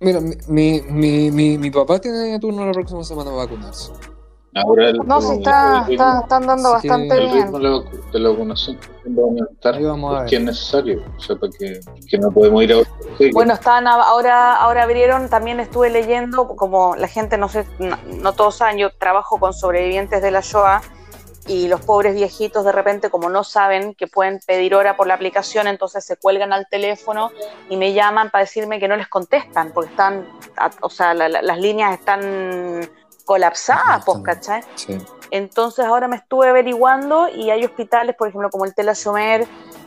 [0.00, 3.90] Mira, mi, mi, mi, mi, mi papá tiene turno la próxima semana para vacunarse.
[4.56, 7.42] Ahora el, No, sí, está, el ritmo- está, están dando bastante el bien.
[7.44, 11.02] ritmo de la, vacu- de la vacunación va a aumentar vamos a porque es necesario.
[11.16, 13.30] O sea, para que, que no podemos ir a otro sitio.
[13.34, 18.32] Bueno, están ahora, ahora abrieron, también estuve leyendo, como la gente, no sé, no, no
[18.32, 20.80] todos saben, yo trabajo con sobrevivientes de la Shoah
[21.48, 25.14] y los pobres viejitos de repente, como no saben que pueden pedir hora por la
[25.14, 27.30] aplicación, entonces se cuelgan al teléfono
[27.68, 30.26] y me llaman para decirme que no les contestan, porque están,
[30.80, 32.90] o sea, la- la- las líneas están
[33.26, 34.62] colapsadas, pues, ¿cachai?
[34.76, 34.96] Sí.
[35.30, 39.46] Entonces ahora me estuve averiguando y hay hospitales, por ejemplo, como el Tela Shomer,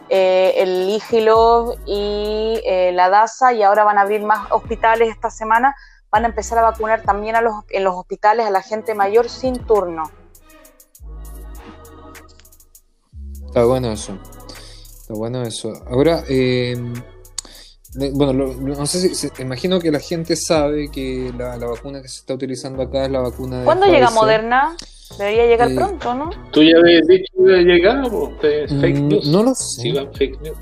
[0.09, 5.31] eh, el Igilov y eh, la DASA, y ahora van a abrir más hospitales esta
[5.31, 5.75] semana.
[6.11, 9.29] Van a empezar a vacunar también a los, en los hospitales a la gente mayor
[9.29, 10.11] sin turno.
[13.45, 14.17] Está bueno eso.
[15.01, 15.73] Está bueno eso.
[15.89, 16.75] Ahora, eh,
[18.13, 21.67] bueno, lo- lo- no sé si, se- imagino que la gente sabe que la, la
[21.67, 24.09] vacuna que se está utilizando acá es la vacuna de ¿Cuándo llega.
[24.11, 24.75] Moderna?
[25.17, 26.29] Debería llegar Eh, pronto, ¿no?
[26.51, 28.03] Tú ya habías dicho que llegaba,
[28.39, 29.27] pues, fake Mm, news.
[29.27, 29.81] no lo sé.
[29.81, 30.57] Sigan fake news.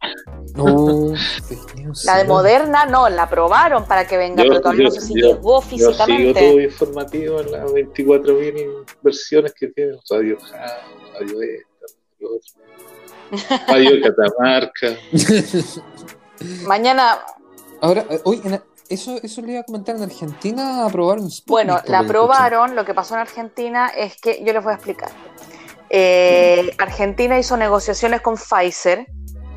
[0.56, 1.14] No,
[1.48, 2.28] fake news, La de sí.
[2.28, 5.28] Moderna no, la aprobaron para que venga, Yo- pero todavía yo- no sé si yo-
[5.28, 6.40] llegó Yo sigo físicamente.
[6.40, 8.68] todo informativo en las 24.000
[9.02, 10.60] versiones que tiene Radio Jam,
[11.18, 11.86] Radio esta,
[13.68, 14.96] Radio Catamarca.
[16.66, 17.18] Mañana,
[17.80, 19.96] Ahora, eh, oye, en- eso, eso le iba a comentar.
[19.96, 22.76] En Argentina aprobaron Sputnik, Bueno, la aprobaron.
[22.76, 25.10] Lo que pasó en Argentina es que, yo les voy a explicar.
[25.90, 29.06] Eh, Argentina hizo negociaciones con Pfizer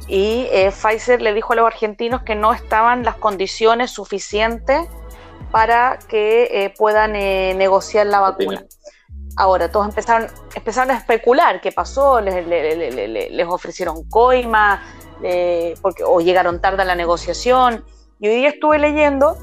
[0.07, 4.81] y eh, Pfizer le dijo a los argentinos que no estaban las condiciones suficientes
[5.51, 8.65] para que eh, puedan eh, negociar la vacuna.
[9.37, 14.03] Ahora, todos empezaron, empezaron a especular qué pasó, les, le- le- le- le- les ofrecieron
[14.09, 14.81] coima,
[15.81, 17.83] porque, o llegaron tarde a la negociación.
[18.19, 19.37] Y hoy día estuve leyendo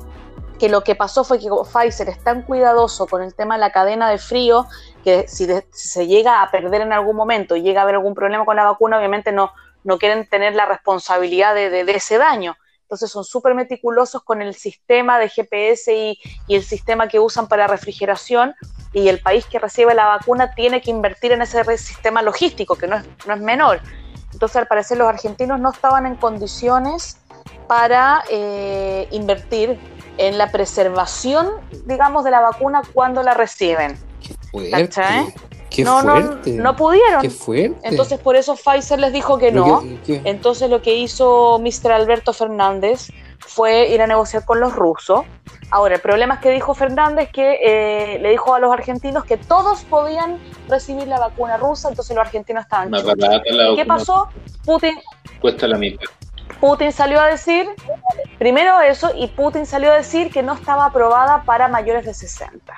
[0.59, 3.71] que lo que pasó fue que Pfizer es tan cuidadoso con el tema de la
[3.71, 4.67] cadena de frío
[5.05, 8.45] que si, se llega a perder en algún momento y llega a haber algún problema
[8.45, 9.53] con la vacuna, obviamente no,
[9.85, 12.57] no quieren tener la responsabilidad de ese daño.
[12.93, 17.49] Entonces son súper meticulosos con el sistema de GPS y, y el sistema que usan
[17.49, 18.55] para refrigeración
[18.93, 22.87] y el país que recibe la vacuna tiene que invertir en ese sistema logístico, que
[22.87, 23.81] no es, no es menor.
[24.35, 27.17] Entonces al parecer los argentinos no estaban en condiciones
[27.67, 29.81] para eh, invertir
[30.19, 31.49] en la preservación,
[31.87, 33.99] digamos, de la vacuna cuando la reciben.
[34.21, 35.35] Qué.
[35.75, 36.51] Qué no, no, fuerte.
[36.53, 37.21] no pudieron.
[37.23, 37.77] Qué fuerte.
[37.89, 39.81] Entonces por eso Pfizer les dijo que Pero no.
[39.83, 41.93] qué- qué- Entonces lo que hizo Mr.
[41.93, 43.09] Alberto Fernández
[43.39, 45.23] fue ir a negociar con los rusos.
[45.71, 49.37] Ahora, el problema es que dijo Fernández que eh, le dijo a los argentinos que
[49.39, 53.17] todos podían recibir la vacuna rusa, entonces los argentinos estaban Más chuchos.
[53.19, 54.29] barata la ¿Y qué vacuna, pasó?
[54.65, 54.99] Putin,
[55.41, 56.05] Cuesta la mitad.
[56.61, 57.67] Putin salió a decir,
[58.39, 62.75] primero eso, y Putin salió a decir que no estaba aprobada para mayores de 60,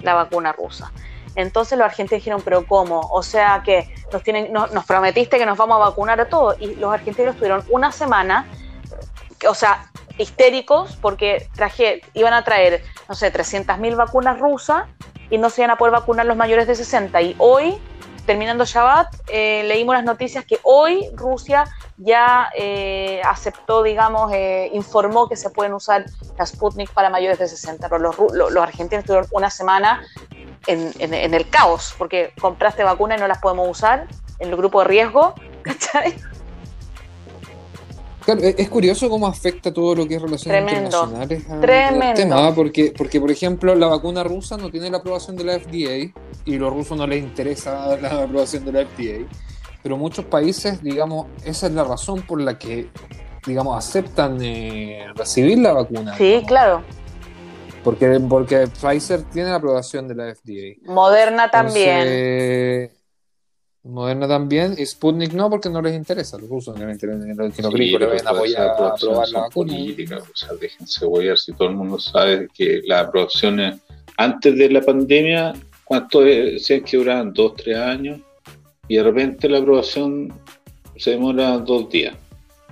[0.00, 0.92] la vacuna rusa.
[1.36, 3.00] Entonces los argentinos dijeron, pero ¿cómo?
[3.10, 6.56] O sea que nos, tienen, no- nos prometiste que nos vamos a vacunar a todos.
[6.60, 8.46] Y los argentinos tuvieron una semana,
[9.38, 14.84] que- o sea, histéricos, porque traje, iban a traer, no sé, 300.000 vacunas rusas
[15.30, 17.20] y no se iban a poder vacunar los mayores de 60.
[17.22, 17.78] Y hoy,
[18.26, 21.64] terminando Shabbat, eh, leímos las noticias que hoy Rusia
[21.96, 26.04] ya eh, aceptó, digamos, eh, informó que se pueden usar
[26.38, 27.88] las Sputnik para mayores de 60.
[27.88, 30.02] Pero los, los argentinos tuvieron una semana
[30.66, 34.06] en, en- en el caos, porque compraste vacunas y no las podemos usar
[34.38, 36.14] en el grupo de riesgo, ¿cachai?
[38.24, 40.84] Claro, es es curioso cómo afecta todo lo que es relaciones Tremendo.
[41.04, 42.04] internacionales a- Tremendo.
[42.06, 42.52] al tema, ¿ah?
[42.54, 46.12] porque, porque, por ejemplo, la vacuna rusa no tiene la aprobación de la FDA
[46.44, 49.26] y a los rusos no les interesa la aprobación de la FDA.
[49.82, 52.88] pero muchos países, digamos, esa es la razón por la que,
[53.44, 56.16] digamos, aceptan eh, recibir la vacuna.
[56.16, 56.46] Sí, digamos.
[56.48, 56.82] claro.
[57.84, 60.76] Porque, porque Pfizer tiene la aprobación de la FDA.
[60.92, 61.98] Moderna también.
[61.98, 62.90] Entonces,
[63.84, 66.38] Moderna también, y Sputnik no, porque no les interesa.
[66.38, 68.96] Los rusos no les interesa los Sí, gringos le pero vayan a apoyar a la
[68.96, 69.50] son vacuna.
[69.52, 71.36] políticas, o sea, déjense huellar.
[71.38, 73.80] Si todo el mundo sabe que las aprobaciones
[74.16, 75.52] antes de la pandemia,
[75.84, 77.32] ¿cuánto decían que duraban?
[77.32, 78.20] ¿Dos, tres años?
[78.86, 80.32] Y de repente la aprobación
[80.96, 82.14] se demora dos días.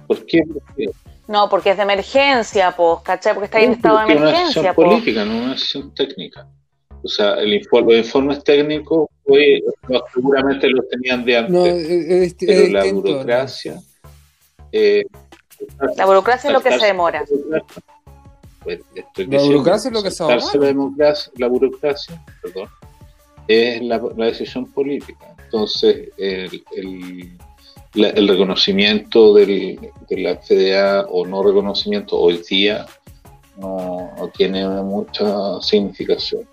[0.06, 0.42] ¿Por qué?
[0.52, 0.90] Porque
[1.30, 3.34] No, porque es de emergencia, pues, ¿cachai?
[3.34, 4.88] Porque está ahí en estado de es emergencia, decisión pues.
[4.88, 6.46] política, no una decisión técnica.
[7.04, 9.08] O sea, el informe, los informes técnicos
[9.88, 13.80] no, seguramente los tenían de antes, No, es, es- pero es la distinto, burocracia...
[14.72, 15.04] eh,
[15.96, 17.20] La burocracia es lo que se demora.
[17.20, 17.82] la burocracia,
[18.64, 20.36] pues, estoy La diciendo, burocracia es lo que se ahorra.
[20.54, 22.68] la democracia, la burocracia, perdón,
[23.46, 25.32] es la, la decisión política.
[25.44, 27.38] Entonces, el, el-
[27.94, 32.86] la- el reconocimiento del- de la FDA o no reconocimiento hoy día
[33.56, 36.48] no, no tiene mucha significación.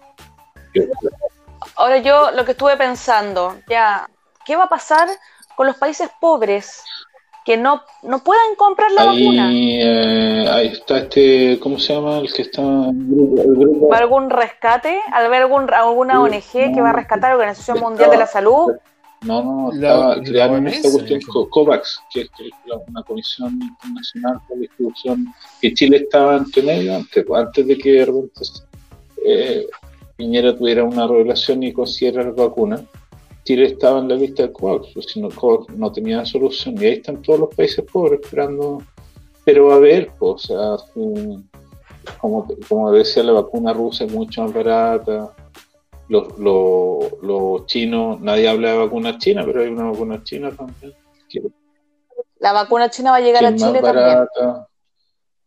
[1.75, 4.07] Ahora yo lo que estuve pensando, ya,
[4.45, 5.07] ¿qué va a pasar
[5.55, 6.83] con los países pobres
[7.45, 9.47] que no, no puedan comprar la vacuna?
[9.47, 12.17] Ahí, eh, ahí está este, ¿cómo se llama?
[12.17, 14.99] El que está el grupo, el grupo- ¿Va a algún rescate?
[15.13, 18.27] ¿Al ver algún, alguna ONG que va a rescatar a la Organización Mundial de la
[18.27, 18.73] Salud?
[19.27, 22.29] No, no, La- estaba, la esta cuestión COVAX, que es
[22.87, 25.27] una comisión internacional de distribución,
[25.61, 28.41] que Chile estaba entre medio antes, antes de que repente
[29.25, 29.67] eh,
[30.15, 32.81] Piñera tuviera una revelación y consiguiera la vacuna.
[33.43, 36.85] Chile estaba en la lista de COVAX, pues, si no, COVAX no tenía solución, y
[36.85, 38.81] ahí están todos los países pobres esperando,
[39.45, 41.43] pero a ver, pues, o sea,
[42.19, 45.33] como, como decía, la vacuna rusa es mucho más barata,
[46.09, 50.93] los, los, los chinos, nadie habla de vacuna china, pero hay una vacuna china también,
[51.29, 51.41] que,
[52.39, 54.27] La vacuna china va a llegar a Chile también.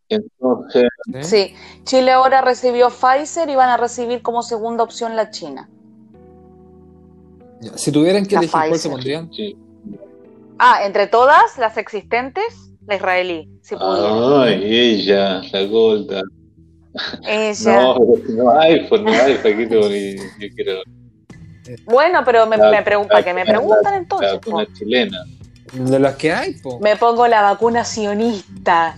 [0.08, 1.22] Entonces, ¿eh?
[1.22, 5.70] Sí, Chile ahora recibió Pfizer y van a recibir como segunda opción la China.
[7.76, 9.32] Si tuvieran que La elegir, ¿cuál se pondrían?
[9.32, 9.56] sí.
[10.62, 14.42] Ah, entre todas las existentes, la israelí, si pudiera.
[14.42, 16.20] Ay, ella, la Golda.
[17.26, 17.82] Ella.
[17.82, 20.72] No, pero si no hay, pues no hay, Paquito, ni yo quiero
[21.84, 24.32] Bueno, pero me, La- me preguntan, la- que me la- preguntan la entonces.
[24.34, 24.72] vacuna po.
[24.74, 25.24] chilena.
[25.72, 26.80] De las que hay, po.
[26.80, 28.96] Me pongo la vacuna sionista.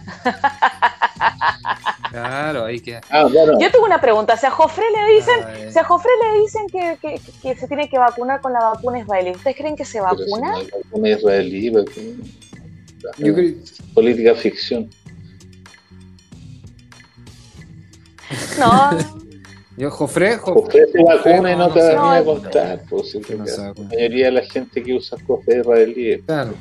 [2.10, 2.98] Claro, ahí que.
[3.10, 3.26] Ah,
[3.58, 4.36] Yo tengo una pregunta.
[4.36, 7.88] Si a Jofre le dicen, si a Jofre le dicen que, que- que se tiene
[7.88, 10.52] que vacunar con la vacuna israelí, ¿ustedes creen que se pero si vacuna?
[10.52, 11.72] no vacuna israelí,
[13.18, 13.54] Yo creo-
[13.94, 14.88] política ficción.
[18.58, 18.90] No,
[19.76, 20.86] Yo, Jofre, Jofre.
[20.92, 22.82] Se vacuna y no te no, va a no, contar.
[22.90, 26.22] Pues, no la mayoría de la gente que usa cosas israelíes.
[26.26, 26.52] Claro.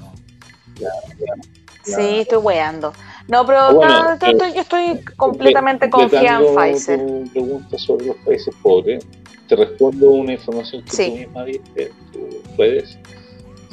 [1.83, 2.93] sí, estoy weando.
[3.27, 6.99] No, pero Bueno, no, yo, eh, estoy, yo estoy completamente confiada en Pfizer.
[6.99, 9.05] Tu pregunta sobre los países pobres,
[9.47, 11.05] te respondo una información que Sí.
[11.11, 12.19] tú misma viste, tú
[12.55, 12.97] puedes,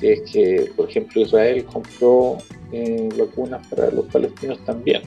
[0.01, 2.39] que es que, por ejemplo, Israel compró
[2.73, 5.03] eh, vacunas para los palestinos también.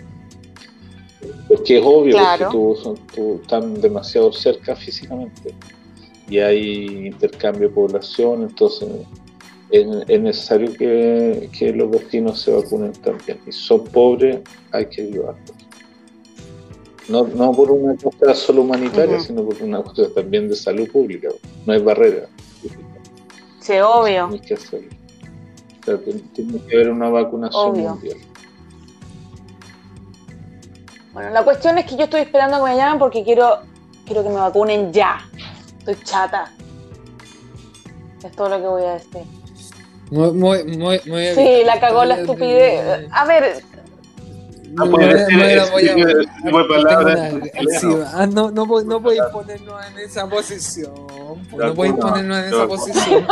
[1.48, 2.48] Porque es obvio Claro.
[2.48, 5.54] que tú, son, tú están demasiado cerca físicamente
[6.30, 8.90] y hay intercambio de población, entonces
[9.70, 13.40] es, es necesario que, que los vecinos se vacunen también.
[13.46, 14.40] Y si son pobres,
[14.72, 15.52] hay que ayudarlos.
[17.10, 21.28] No, no por una cosa solo humanitaria, sino por una cosa también de salud pública.
[21.66, 22.28] No hay barrera.
[23.60, 24.28] Sí, obvio.
[24.30, 24.90] Tienes que hacerlo.
[25.82, 27.90] O sea, tiene tiene que haber una vacunación Obvio.
[27.96, 28.18] mundial.
[31.14, 33.60] Bueno, la cuestión es que yo estoy esperando que me llamen porque quiero,
[34.06, 35.20] quiero que me vacunen ya.
[35.80, 36.52] Estoy chata.
[38.24, 39.24] Es todo lo que voy a decir.
[40.12, 43.08] Muy, muy, muy, muy Sí, la cagó la estupidez.
[43.12, 43.64] A ver,
[44.72, 45.44] No No, puede no, decir no,
[47.98, 50.94] no ah, no, no, no podéis ponernos en esa posición.
[51.50, 53.26] po, No podéis ponernos en esa posición.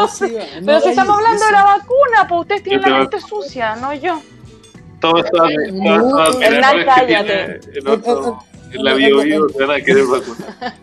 [0.66, 4.22] pero si estamos hablando de la vacuna, pues ustedes tienen la mente sucia, no yo.
[5.00, 7.60] Todos estos No, todos estos Hernán, cállate.
[7.60, 10.74] tiene el otro- en la bio bio se van a querer vacunar.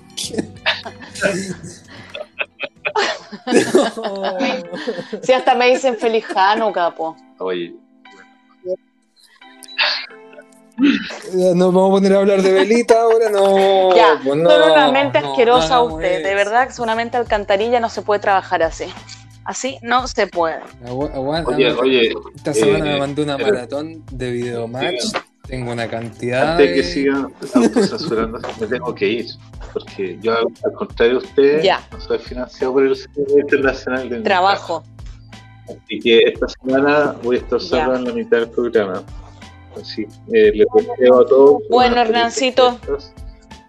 [3.96, 4.38] No.
[5.22, 7.16] Si hasta me dicen feliz Hanukkah, po.
[7.38, 7.74] Oye,
[11.32, 13.94] Ya, Nos vamos a poner a hablar de velita ahora, no.
[13.96, 16.22] Ya, pues no, son una mente no, asquerosa no usted.
[16.22, 18.84] De verdad que es una mente alcantarilla, no se puede trabajar así.
[19.46, 20.58] Así no se puede.
[20.86, 21.50] Agua- aguanta.
[21.54, 25.04] oye, oye, Esta semana eh, me mandé una pero- maratón de videomatch.
[25.46, 26.52] Tengo una cantidad.
[26.52, 29.26] antes de- que sigan autocensurando, me tengo que ir.
[29.72, 31.86] Porque yo, al contrario de usted, Ya.
[31.92, 34.82] no soy financiado por el Servicio Internacional de Trabajo.
[35.68, 39.02] Así que esta semana voy a estar solo en la mitad del programa.
[39.80, 41.62] Así eh, les deseo a todos.
[41.70, 42.78] Bueno, Hernancito.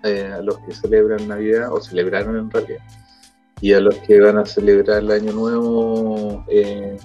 [0.04, 2.80] Eh, a los que celebran Navidad, o celebraron en realidad,
[3.62, 6.98] y a los que van a celebrar el Año Nuevo, eh,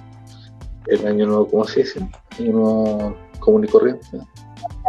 [0.86, 2.00] el Año Nuevo, ¿cómo se dice?
[2.38, 4.06] Año Nuevo común y corriente.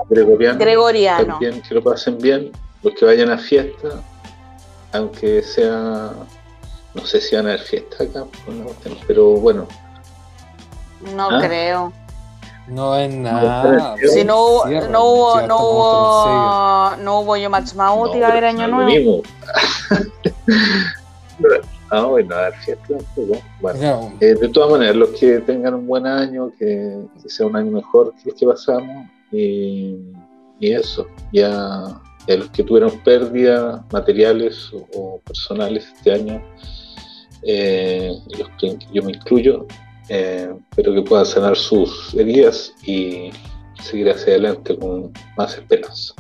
[0.09, 0.59] Gregoriano.
[0.59, 1.26] Gregoriano.
[1.26, 2.51] También que lo pasen bien.
[2.82, 4.01] Los que vayan a fiesta,
[4.91, 6.11] aunque sea.
[6.93, 8.26] No sé si van a haber fiesta acá,
[9.07, 9.68] pero bueno,
[11.16, 11.41] no ¿Ah?
[11.41, 11.93] creo.
[12.68, 13.95] No es nada.
[13.97, 18.45] Si no hubo, no hubo, no hubo, no hubo yo Match Maut, iba a haber
[18.45, 19.24] año nuevo.
[21.96, 22.36] Ah, bueno,
[22.66, 22.96] fiesta
[23.62, 27.70] bueno, eh, de todas maneras, los que tengan un buen año, que, sea un año
[27.70, 30.00] mejor que el que pasamos, y,
[30.60, 36.44] eso, ya, los que tuvieron pérdidas materiales o, personales este año,
[37.44, 39.68] eh, los que yo me incluyo,
[40.10, 43.30] eh, espero que puedan sanar sus heridas y
[43.84, 46.16] seguir hacia adelante con más esperanza.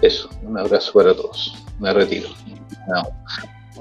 [0.00, 1.56] Eso, un abrazo para todos.
[1.80, 2.28] Me retiro.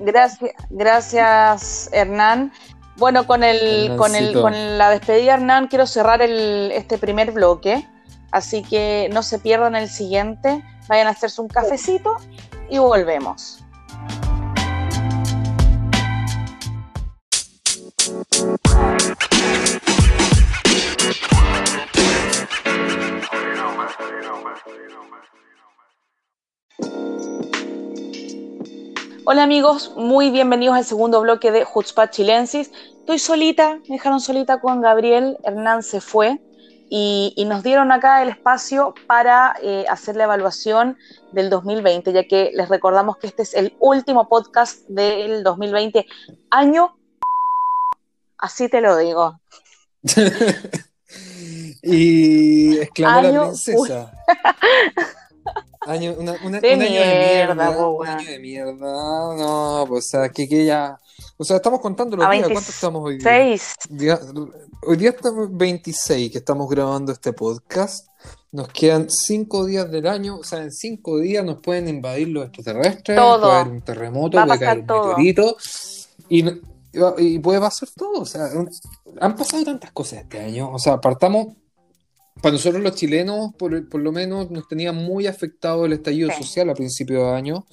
[0.02, 2.52] Gracias, gracias Hernán.
[2.98, 7.88] Bueno, con el, con el, con la despedida Hernán quiero cerrar el, este primer bloque,
[8.32, 10.64] así que no se pierdan el siguiente.
[10.90, 12.18] Vayan a hacerse un cafecito
[12.70, 13.64] y volvemos.
[29.32, 32.72] Hola amigos, muy bienvenidos al segundo bloque de Hutzpah Chilensis.
[33.02, 36.42] Estoy solita, me dejaron solita con Gabriel, Hernán se fue
[36.90, 40.98] y, nos dieron acá el espacio para eh, hacer la evaluación
[41.32, 46.08] del 2020, ya que les recordamos que este es el último podcast del 2020,
[46.50, 46.98] año
[48.40, 49.40] Así te lo digo.
[51.84, 54.12] y exclamó la princesa.
[55.82, 59.36] Año, una, un año de mierda, un año de mierda.
[59.36, 61.00] No, pues, o sea, que, que ya.
[61.38, 62.50] O sea, estamos contando los días.
[62.50, 64.20] ¿Cuántos estamos hoy día?
[64.86, 68.08] Hoy día estamos 26 que estamos grabando este podcast.
[68.52, 70.38] Nos quedan 5 días del año.
[70.38, 73.18] O sea, en 5 días nos pueden invadir los extraterrestres.
[73.18, 73.42] Todo.
[73.42, 75.58] Puede haber un terremoto, puede caer un meteorito.
[76.28, 76.44] Y
[77.18, 78.22] y puede pasar todo.
[78.22, 78.50] O sea,
[79.22, 80.72] han pasado tantas cosas este año.
[80.72, 81.56] O sea, partamos.
[82.42, 86.70] Para nosotros los chilenos, por, por lo menos, nos tenía muy afectado el estallido social
[86.70, 87.66] a principios de año.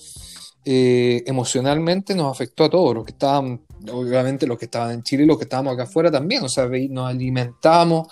[0.64, 3.60] Eh, emocionalmente nos afectó a todos los que estaban
[3.92, 6.68] obviamente los que estaban en Chile y los que estábamos acá afuera también, o sea,
[6.90, 8.08] nos alimentamos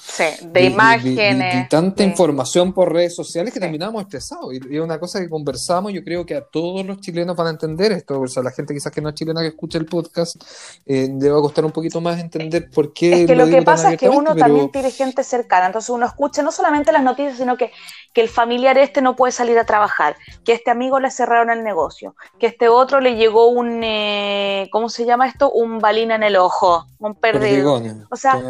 [0.52, 1.54] de, imágenes.
[1.54, 4.54] De, tanta información por redes sociales que terminamos estresados.
[4.54, 7.50] Y, es una cosa que conversamos, yo creo que a todos los chilenos van a
[7.50, 10.42] entender esto, o sea, la gente quizás que no es chilena que escucha el podcast,
[10.86, 13.22] eh, le va a costar un poquito más entender por qué.
[13.22, 16.42] Es que lo, que pasa es que uno también tiene gente cercana, entonces uno escucha
[16.42, 17.72] no solamente las noticias, sino que,
[18.12, 21.64] que el familiar este no puede salir a trabajar, que este amigo le cerraron el
[21.64, 25.50] negocio, que este otro le llegó un, eh, ¿cómo se llama esto?
[25.50, 27.80] un balina en el ojo, un perdido.
[28.10, 28.40] O sea,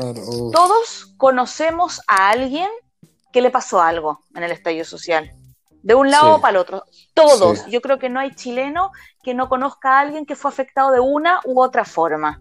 [0.52, 2.68] todos conocemos a alguien
[3.32, 5.30] que le pasó algo en el estallido social.
[5.82, 6.84] De un lado para el otro.
[7.12, 7.66] Todos.
[7.66, 8.90] Yo creo que no hay chileno
[9.22, 12.40] que no conozca a alguien que fue afectado de una u otra forma.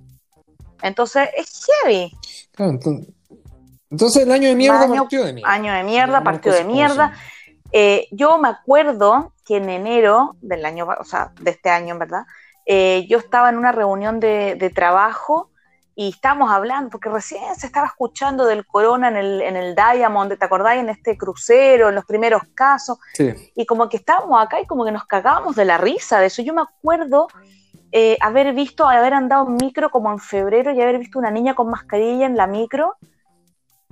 [0.82, 2.12] Entonces, es heavy.
[3.90, 5.52] entonces, el año de mierda partió de mierda.
[5.52, 7.14] Año de mierda, partió de mierda.
[7.72, 12.00] Eh, yo me acuerdo que en enero del año, o sea, de este año, en
[12.00, 12.26] verdad,
[12.66, 15.50] eh, yo estaba en una reunión de, trabajo
[15.96, 20.38] y estábamos hablando, porque recién se estaba escuchando del corona en el, en el Diamond,
[20.38, 20.82] ¿te acordáis?
[20.82, 22.98] En este crucero, en los primeros casos.
[23.56, 26.42] Y como que estábamos acá y como que nos cagábamos de la risa de eso.
[26.42, 27.28] Yo me acuerdo
[27.92, 31.54] eh, haber visto, haber andado en micro como en febrero y haber visto una niña
[31.54, 32.96] con mascarilla en la micro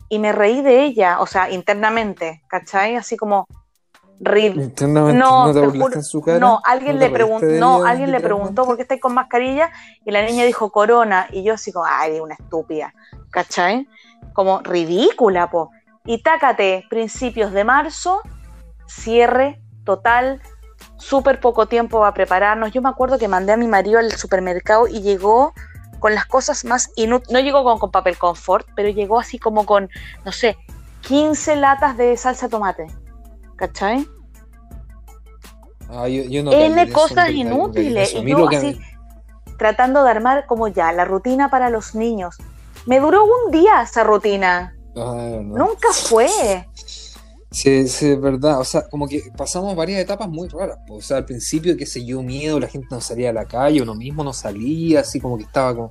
[0.09, 2.95] y me reí de ella, o sea, internamente, ¿cachai?
[2.95, 3.47] Así como,
[5.13, 5.51] no,
[6.39, 9.71] no, alguien le preguntó, no, alguien le preguntó por qué estáis con mascarilla
[10.05, 12.93] y la niña dijo corona y yo así como, ay, una estúpida,
[13.31, 13.87] ¿cachai?
[14.33, 15.71] Como ridícula, po.
[16.05, 18.21] Y tácate, principios de marzo,
[18.85, 20.39] cierre total,
[20.97, 22.71] súper poco tiempo a prepararnos.
[22.71, 25.53] Yo me acuerdo que mandé a mi marido al supermercado y llegó
[25.99, 29.65] con las cosas más inútiles, no llegó con, con papel confort, pero llegó así como
[29.65, 29.89] con,
[30.25, 30.57] no sé,
[31.01, 32.87] 15 latas de salsa tomate
[33.61, 34.07] ¿cachai?
[35.87, 38.11] Ah, yo, no N cosas inútiles.
[38.15, 38.79] Y yo así,
[39.59, 42.37] tratando de armar como ya la rutina para los niños.
[42.87, 44.75] Me duró un día esa rutina.
[44.95, 46.27] Ah, Nunca fue.
[47.51, 48.59] Sí, sí, es verdad.
[48.59, 50.79] O sea, como que pasamos varias etapas muy raras.
[50.89, 53.83] O sea, al principio, qué sé yo, miedo, la gente no salía a la calle,
[53.83, 55.89] uno mismo no salía, así como que estaba con,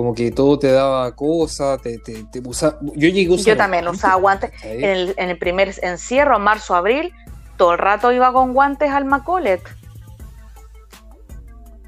[0.00, 3.56] como que todo te daba cosas, te, te, te usa- Yo llegué a usar Yo
[3.58, 4.50] también usaba guantes.
[4.62, 7.12] En el, en el primer encierro, marzo, abril,
[7.58, 9.60] todo el rato iba con guantes al Macolet.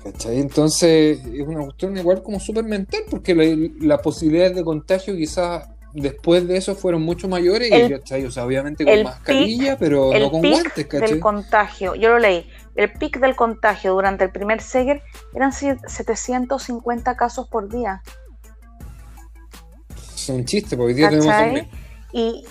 [0.05, 0.41] ¿Cachai?
[0.41, 5.69] Entonces es una cuestión igual como súper mental, porque la- las posibilidades de contagio quizás
[5.93, 8.27] después de eso fueron mucho mayores, y, El-.
[8.27, 11.11] O sea, obviamente con el mascarilla, pero el no con pic guantes, ¿cachai?
[11.11, 15.03] del contagio, yo lo leí, el pic del contagio durante el primer Seger
[15.35, 18.03] eran si- 750 casos por día.
[20.15, 21.55] Es un chiste, porque hoy día tenemos ¿Cachai?
[21.55, 21.69] 2000.
[22.13, 22.45] Y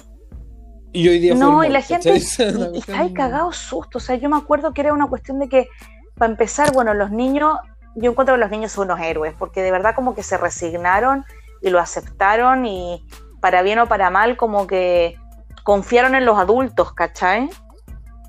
[0.94, 2.72] Y hoy día no, el y la gente, ¿cachai?
[3.50, 3.98] Y, susto.
[3.98, 5.68] O sea, yo me acuerdo que era una cuestión de que,
[6.16, 7.58] para empezar, bueno, los niños,
[7.96, 11.24] yo encuentro que los niños son unos héroes, porque de verdad como que se resignaron
[11.62, 13.06] y lo aceptaron y
[13.42, 15.18] para bien o para mal, como que
[15.64, 17.50] confiaron en los adultos, ¿cachai?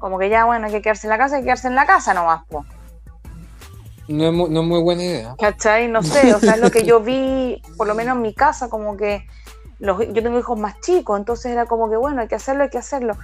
[0.00, 1.86] Como que ya, bueno, hay que quedarse en la casa, hay que quedarse en la
[1.86, 2.64] casa nomás, po.
[4.08, 5.34] No es, muy, no es muy buena idea.
[5.38, 5.88] ¿Cachai?
[5.88, 8.68] No sé, o sea, es lo que yo vi, por lo menos en mi casa,
[8.68, 9.26] como que
[9.78, 12.70] los, yo tengo hijos más chicos, entonces era como que, bueno, hay que hacerlo, hay
[12.70, 13.16] que hacerlo.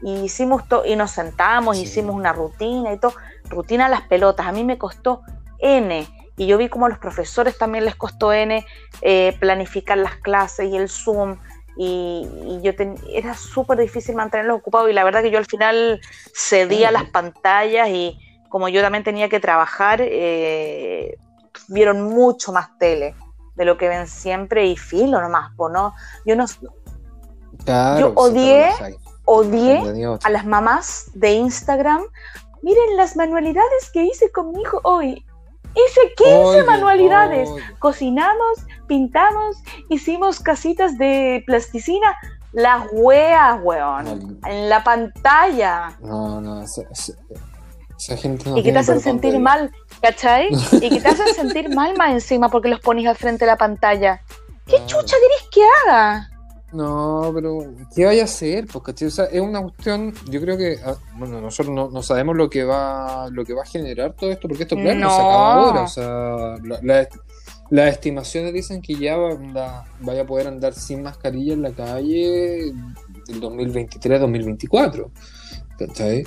[0.00, 1.84] Y hicimos todo, y nos sentamos, Sí.
[1.84, 3.12] hicimos una rutina y todo.
[3.48, 5.22] Rutina a las pelotas, a mí me costó
[5.58, 6.06] N.
[6.42, 8.64] Y yo vi como a los profesores también les costó N
[9.00, 11.38] eh, planificar las clases y el Zoom.
[11.76, 14.90] Y, y yo ten- era súper difícil mantenerlos ocupados.
[14.90, 16.00] Y la verdad que yo al final
[16.34, 17.04] cedí a Claro.
[17.04, 18.18] las pantallas y
[18.48, 21.16] como yo también tenía que trabajar, eh,
[21.68, 23.14] vieron mucho más tele
[23.54, 25.94] de lo que ven siempre y filo nomás, po, ¿no?
[26.26, 26.46] Yo no
[27.64, 32.02] Claro, Yo te odié- odié a las mamás de Instagram.
[32.62, 35.24] Miren las manualidades que hice con mi hijo hoy.
[35.74, 37.48] Hice 15 Oye, manualidades.
[37.48, 37.62] oye.
[37.78, 39.56] Cocinamos, pintamos,
[39.88, 42.16] hicimos casitas de plasticina.
[42.52, 44.38] Las weas, weón.
[44.44, 45.96] En la pantalla.
[46.00, 47.14] No, no, esa, esa-
[47.96, 49.70] esa gente no y que te hacen sentir mal,
[50.02, 50.48] ¿cachai?
[50.72, 53.56] Y que te hacen sentir mal más encima porque los pones al frente de la
[53.56, 54.20] pantalla.
[54.66, 54.86] ¿Qué Claro.
[54.86, 56.28] chucha querés que haga?
[56.72, 57.58] No, pero
[57.94, 58.66] ¿qué vaya a hacer?
[58.72, 62.34] Porque o sea, es una cuestión, yo creo que, ah, bueno, nosotros no, no sabemos
[62.36, 65.16] lo que va lo que va a generar todo esto, porque esto, claro, no, se
[65.16, 65.82] acaba ahora.
[65.82, 67.08] O sea, la- la-
[67.70, 71.72] las estimaciones dicen que ya va- la- vaya a poder andar sin mascarilla en la
[71.72, 72.72] calle
[73.26, 75.10] del 2023-2024.
[75.78, 76.24] ¿Cachai?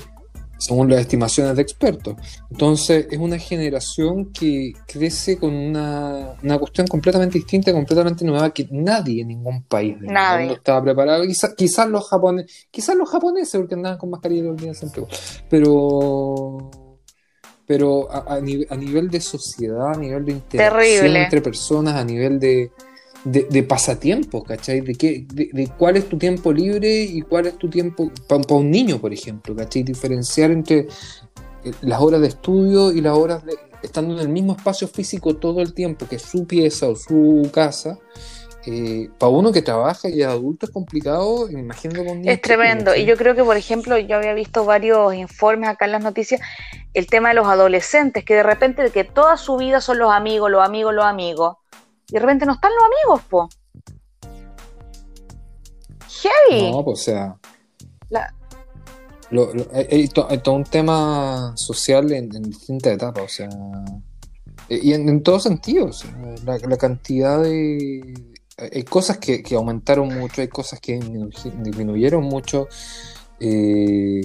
[0.65, 2.15] Según las estimaciones de expertos.
[2.49, 8.67] Entonces, es una generación que crece con una, una cuestión completamente distinta, completamente nueva, que
[8.71, 10.09] nadie en ningún país del
[10.39, 11.23] mundo estaba preparado.
[11.23, 15.03] Quizá- quizás los japoneses, quizás los japoneses, porque andaban con mascarilla todo el día siempre.
[15.49, 16.71] Pero,
[17.67, 21.23] pero a, a nive- a nivel de sociedad, a nivel de interacción Terrible.
[21.23, 22.71] entre personas, a nivel de,
[23.25, 24.81] de, de pasatiempos, ¿cachai?
[24.81, 28.41] De, qué, de, de cuál es tu tiempo libre y cuál es tu tiempo para
[28.55, 29.83] un niño, por ejemplo, ¿cachai?
[29.83, 30.79] Diferenciar entre
[31.63, 33.53] eh, las horas de estudio y las horas de
[33.85, 37.49] estando en el mismo espacio físico todo el tiempo, que es su pieza o su
[37.53, 37.97] casa.
[39.19, 42.95] para uno que trabaja y es adulto es complicado, imagino con niños Es tremendo.
[42.95, 46.41] Y yo creo que, por ejemplo, yo había visto varios informes acá en las noticias,
[46.93, 50.49] el tema de los adolescentes, que de repente que toda su vida son los amigos,
[50.49, 51.57] los amigos, los amigos.
[52.09, 53.49] Y de repente no están los amigos, po.
[56.49, 56.71] Heavy.
[56.71, 57.37] No, pues o sea.
[58.09, 58.33] La-
[59.31, 63.27] lo- lo- hay, hay to- hay todo un tema social en, en distintas etapas, o
[63.27, 63.49] sea.
[64.69, 66.05] eh, Y en, en todos sentidos.
[66.45, 68.13] la, la cantidad de.
[68.57, 72.67] Hay cosas que, que aumentaron mucho, hay cosas que disminu- disminuyeron mucho.
[73.39, 74.21] eh,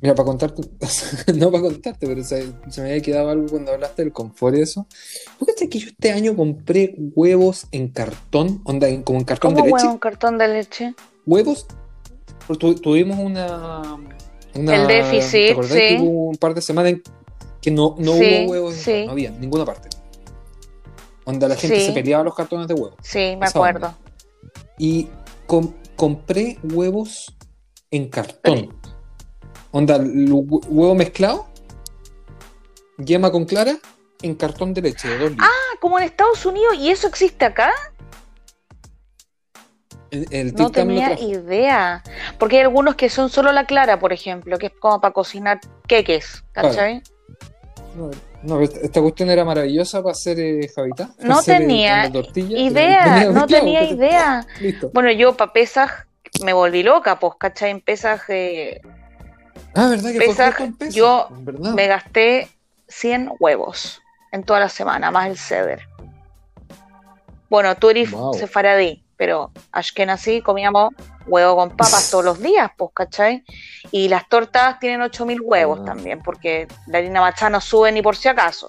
[0.00, 0.62] mira, para contarte,
[1.34, 4.60] no para contarte, pero se, se me había quedado algo cuando hablaste del confort y
[4.62, 4.86] eso.
[5.38, 9.64] Fíjate que yo este año compré huevos en cartón, onda, en- como en cartón ¿Cómo
[9.66, 10.94] de leche un cartón de leche?
[11.26, 11.66] huevos.
[12.46, 13.98] Pues tu- tuvimos una,
[14.54, 15.78] una- El déficit, ¿te acordás sí.
[15.78, 17.02] que hubo un par de semanas en
[17.60, 18.74] que no, no Sí, hubo huevos?
[18.74, 19.06] en- sí.
[19.06, 19.88] No había en ninguna parte.
[21.24, 21.86] Donde la gente Sí.
[21.86, 22.96] se peleaba los cartones de huevos.
[23.02, 23.94] Sí, me acuerdo.
[24.78, 25.08] Y
[25.46, 27.32] com- compré huevos
[27.92, 28.74] en cartón.
[29.72, 31.46] Onda, huevo mezclado,
[32.98, 33.76] yema con clara,
[34.22, 35.34] en cartón de leche de.
[35.38, 35.48] Ah,
[35.80, 37.72] como en Estados Unidos, ¿y eso existe acá?
[40.12, 42.02] el, el No tenía idea.
[42.38, 45.58] Porque hay algunos que son solo la clara, por ejemplo, que es como para cocinar
[45.88, 47.02] queques, ¿cachai?
[47.96, 48.10] No,
[48.42, 51.08] no, esta cuestión era maravillosa para hacer eh, Javita.
[51.16, 52.58] para No hacer, eh, tenía tortilla.
[52.58, 53.96] Idea, no tenía ¿cachai?
[53.96, 54.46] idea.
[54.60, 54.90] Listo.
[54.92, 55.90] Bueno, yo para Pesaj
[56.44, 57.70] me volví loca, pues, ¿cachai?
[57.70, 58.82] En Pesaj eh,
[59.74, 60.92] Ah, ¿verdad que Pesaj, fue peso?
[60.98, 61.72] yo ¿Verdad?
[61.72, 62.48] me gasté
[62.88, 64.02] 100 huevos
[64.32, 65.82] en toda la semana, más el ceder.
[67.48, 68.34] Bueno, tú eres Wow.
[68.34, 70.90] sefaradí, pero Ashkenazi comíamos
[71.26, 73.44] huevo con papas todos los días, pues, ¿cachai?
[73.90, 75.84] Y las tortas tienen 8000 huevos Ah.
[75.86, 78.68] también, porque la harina machá no sube ni por si acaso.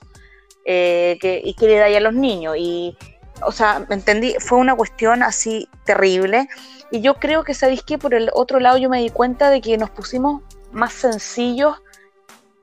[0.65, 2.55] Eh, que, ¿Y qué le da a los niños?
[2.57, 2.97] Y
[3.45, 6.47] o sea, me entendí, fue una cuestión así terrible.
[6.91, 9.59] Y yo creo que, ¿sabéis que Por el otro lado yo me di cuenta de
[9.61, 10.43] que nos pusimos
[10.73, 11.81] más sencillos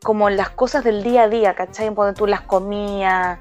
[0.03, 1.95] como en las cosas del día a día, ¿cachai?
[1.95, 3.39] Cuando tú las comías,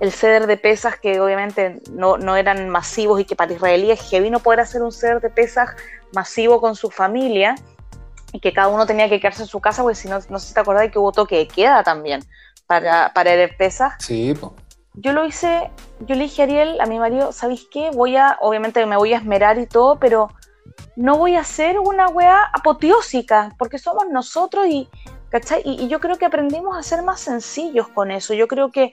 [0.00, 4.30] el ceder de pesas que obviamente no, no eran masivos y que para israelíes heavy
[4.30, 5.70] no poder hacer un ceder de pesas
[6.12, 7.54] masivo con su familia
[8.32, 10.48] y que cada uno tenía que quedarse en su casa, porque si no, no sé
[10.48, 12.24] si te acordás que hubo toque de queda también
[12.66, 13.94] para, para el pesas.
[13.98, 14.34] Sí.
[14.94, 15.70] Yo lo hice,
[16.00, 17.90] yo le dije a Ariel, a mi marido, ¿sabéis qué?
[17.90, 20.28] Voy a, obviamente me voy a esmerar y todo, pero
[20.96, 24.88] no voy a hacer una weá apoteósica, porque somos nosotros y,
[25.30, 25.62] ¿cachai?
[25.64, 28.34] Y, yo creo que aprendimos a ser más sencillos con eso.
[28.34, 28.92] Yo creo que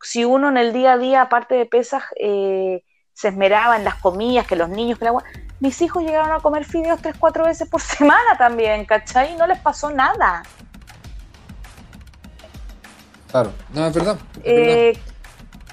[0.00, 2.82] si uno en el día a día, aparte de pesas, eh,
[3.12, 5.12] se esmeraba en las comidas, que los niños, que la
[5.58, 9.34] mis hijos llegaron a comer fideos tres, cuatro veces por semana también, ¿cachai?
[9.34, 10.42] Y no les pasó nada.
[13.30, 14.18] Claro, no, es verdad.
[14.44, 14.98] Eh,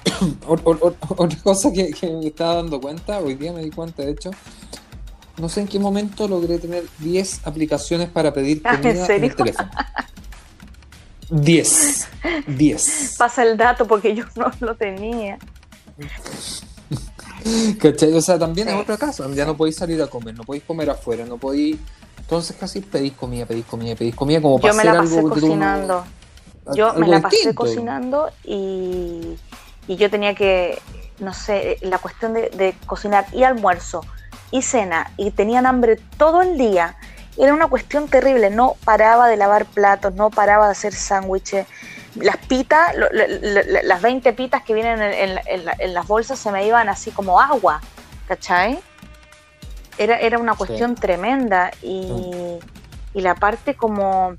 [0.46, 4.30] otra cosa que, me estaba dando cuenta, hoy día me di cuenta, de hecho,
[5.36, 9.34] no sé en qué momento logré tener 10 aplicaciones para pedir ah, comida ¿En, el
[9.34, 9.70] teléfono.
[11.30, 12.08] 10.
[12.46, 13.14] 10.
[13.18, 15.38] Pasa el dato porque yo no lo tenía.
[17.78, 18.12] ¿Cachai?
[18.14, 19.28] O sea, también es otra casa.
[19.34, 21.76] Ya no podéis salir a comer, no podéis comer afuera, no podéis.
[22.18, 26.04] Entonces casi pedís comida, pedís comida, pedís comida como para Yo me la pasé cocinando.
[26.74, 29.36] Yo me la pasé cocinando y
[29.86, 30.78] y yo tenía que,
[31.18, 34.00] no sé, la cuestión de, cocinar y almuerzo
[34.54, 36.96] y cena y tenían hambre todo el día.
[37.36, 41.66] Era una cuestión terrible, no paraba de lavar platos, no paraba de hacer sándwiches.
[42.14, 47.40] Las pitas, las 20 pitas que vienen en, las bolsas se me iban así como
[47.40, 47.80] agua,
[48.28, 48.78] ¿cachai?
[49.98, 52.60] Era, era una cuestión tremenda y,
[53.12, 54.36] y, la parte como,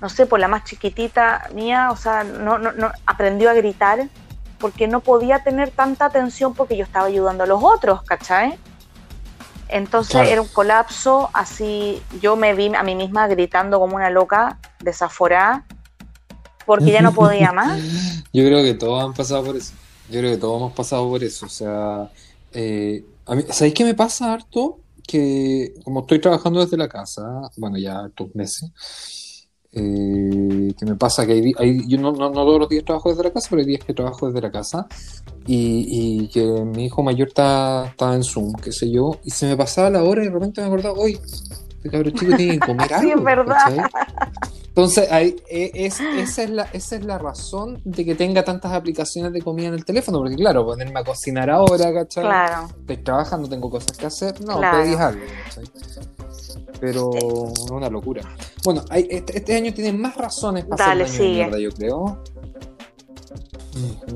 [0.00, 4.08] no sé, por la más chiquitita mía, o sea, no, no, no aprendió a gritar
[4.58, 8.58] porque no podía tener tanta atención porque yo estaba ayudando a los otros, ¿cachai?
[9.72, 14.58] Entonces era un colapso, así yo me vi a mí misma gritando como una loca,
[14.80, 15.64] desaforada,
[16.66, 17.80] porque ya no podía más.
[18.32, 19.72] yo creo que todos han pasado por eso.
[20.10, 21.46] Yo creo que todos hemos pasado por eso.
[21.46, 22.10] O sea,
[22.52, 24.78] eh, a mí, ¿sabéis qué me pasa harto?
[25.06, 27.22] Que como estoy trabajando desde la casa,
[27.56, 28.70] bueno, ya estos meses,
[29.74, 33.32] eh, que me pasa que hay, yo no, no, todos los días trabajo desde la
[33.32, 34.86] casa, pero hay días que trabajo desde la casa
[35.46, 39.56] y, que mi hijo mayor está, está, en Zoom, qué sé yo, y se me
[39.56, 41.18] pasaba la hora y de repente me acordaba, hoy
[41.82, 43.02] este cabrón chico tiene que comer algo.
[43.08, 43.90] Sí, es verdad.
[44.74, 48.72] Entonces, ahí, e, es, esa, es la, esa es la razón de que tenga tantas
[48.72, 52.24] aplicaciones de comida en el teléfono, porque claro, ponerme a cocinar ahora, ¿cachai?
[52.24, 52.68] Claro.
[52.80, 55.64] Estoy trabajando, tengo cosas que hacer, no, pedís algo, ¿cachai?
[56.82, 58.22] pero es una locura.
[58.64, 62.18] Bueno, este, este, año tiene más razones para Dale, año mierda, yo creo.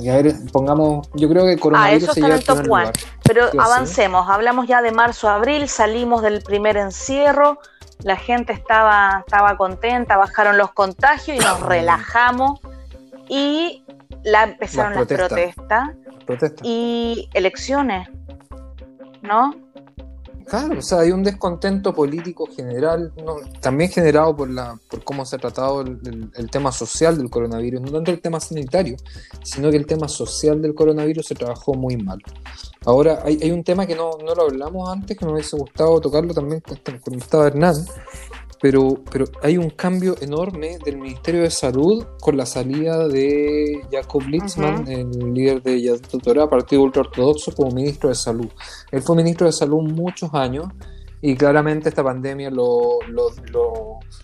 [0.00, 2.90] Y a ver, pongamos, yo creo que coronavirus ah, está en el top one.
[3.22, 7.61] Pero avancemos, hablamos ya de marzo a abril, salimos del primer encierro,
[8.01, 12.61] la gente estaba, estaba contenta, bajaron los contagios y nos relajamos.
[13.28, 13.84] Y
[14.22, 15.90] la empezaron las protestas.
[16.62, 18.09] y elecciones,
[19.22, 19.55] ¿no?
[20.47, 23.12] Claro, o sea, hay un descontento político general,
[23.61, 27.90] también generado por la por cómo se ha tratado el, tema social del coronavirus, no
[27.90, 28.97] tanto el tema sanitario,
[29.42, 32.18] sino que el tema social del coronavirus se trabajó muy mal.
[32.84, 36.01] Ahora, hay, hay un tema que no, no, lo hablamos antes, que me hubiese gustado
[36.01, 36.62] tocarlo también
[37.03, 37.74] cuando estaba Hernán,
[38.61, 44.22] pero, pero hay un cambio enorme del Ministerio de Salud con la salida de Jacob
[44.22, 48.48] Litzman, el líder de Torah, Partido Ultraortodoxo, como ministro de Salud.
[48.90, 50.66] Él fue ministro de Salud muchos años
[51.20, 53.30] y claramente esta pandemia lo, lo,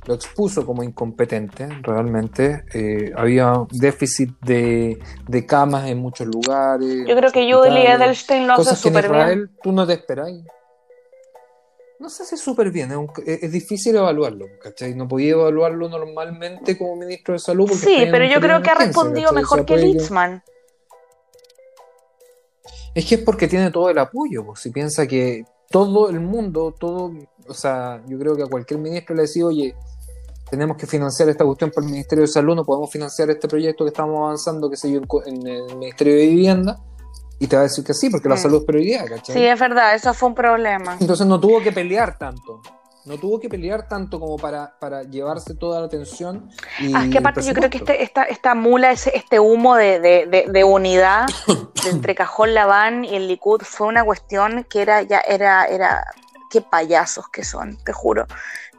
[0.07, 2.65] lo, expuso como incompetente, realmente.
[2.73, 7.05] Eh, había déficit de, de, camas en muchos lugares.
[7.07, 9.51] Yo creo que Julie Edelstein lo hace súper bien.
[9.63, 10.43] Tú no te esperáis
[12.03, 12.91] no sé si súper bien,
[13.25, 14.93] es, difícil evaluarlo, ¿cachai?
[14.97, 17.71] No podía evaluarlo normalmente como ministro de salud.
[17.71, 20.43] sí, pero yo creo que ha respondido mejor que Litzman.
[22.93, 26.75] Es que es porque tiene todo el apoyo, pues, si piensa que todo el mundo,
[26.77, 27.13] todo,
[27.47, 29.77] o sea, yo creo que a cualquier ministro le decía, oye,
[30.51, 33.85] tenemos que financiar esta cuestión para el Ministerio de Salud, no podemos financiar este proyecto
[33.85, 36.81] que estamos avanzando, que se yo, en el Ministerio de Vivienda
[37.43, 39.35] y te va a decir que sí, porque la salud es prioridad, ¿cachai?
[39.35, 40.97] Sí, es verdad, eso fue un problema.
[41.01, 42.63] Entonces no tuvo que pelear tanto.
[43.05, 46.49] No tuvo que pelear tanto como para, para llevarse toda la atención.
[46.79, 49.75] Y ah, es que aparte yo creo que este, esta, esta mula, ese, este humo
[49.75, 51.27] de, de, de, unidad
[51.91, 56.07] entre Cajón Laván y el Likud fue una cuestión que era ya era, era,
[56.49, 58.25] qué payasos que son, te juro.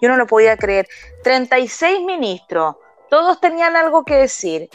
[0.02, 0.88] Yo no lo podía creer.
[1.26, 2.78] 36 ministros,
[3.10, 4.70] todos tenían algo que decir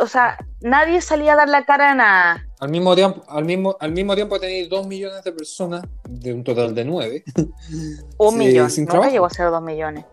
[0.00, 2.46] o sea, nadie salía a dar la cara a nada.
[2.60, 6.42] Al mismo tiempo, al mismo, al mismo tiempo tenéis dos millones de personas, de un
[6.44, 7.24] total de nueve.
[8.18, 9.12] Un millón, sin nunca trabajo.
[9.12, 10.04] llegó a ser dos millones.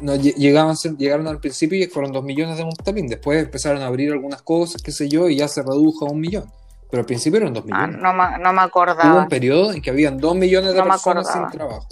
[0.00, 3.06] No, llegaban, llegaron al principio y fueron dos millones de Montalín.
[3.06, 6.18] Después empezaron a abrir algunas cosas, qué sé yo, y ya se redujo a un
[6.20, 6.50] millón.
[6.90, 8.02] Pero al principio eran dos Ah, millones.
[8.02, 9.22] no, me- no me Hubo acordaba.
[9.22, 11.86] un periodo en que habían dos millones de No personas sin trabajo.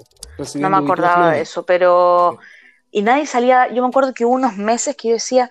[0.57, 2.39] No me acordaba de eso, pero...
[2.91, 5.49] Y nadie salía, yo me acuerdo que hubo unos meses que yo decía,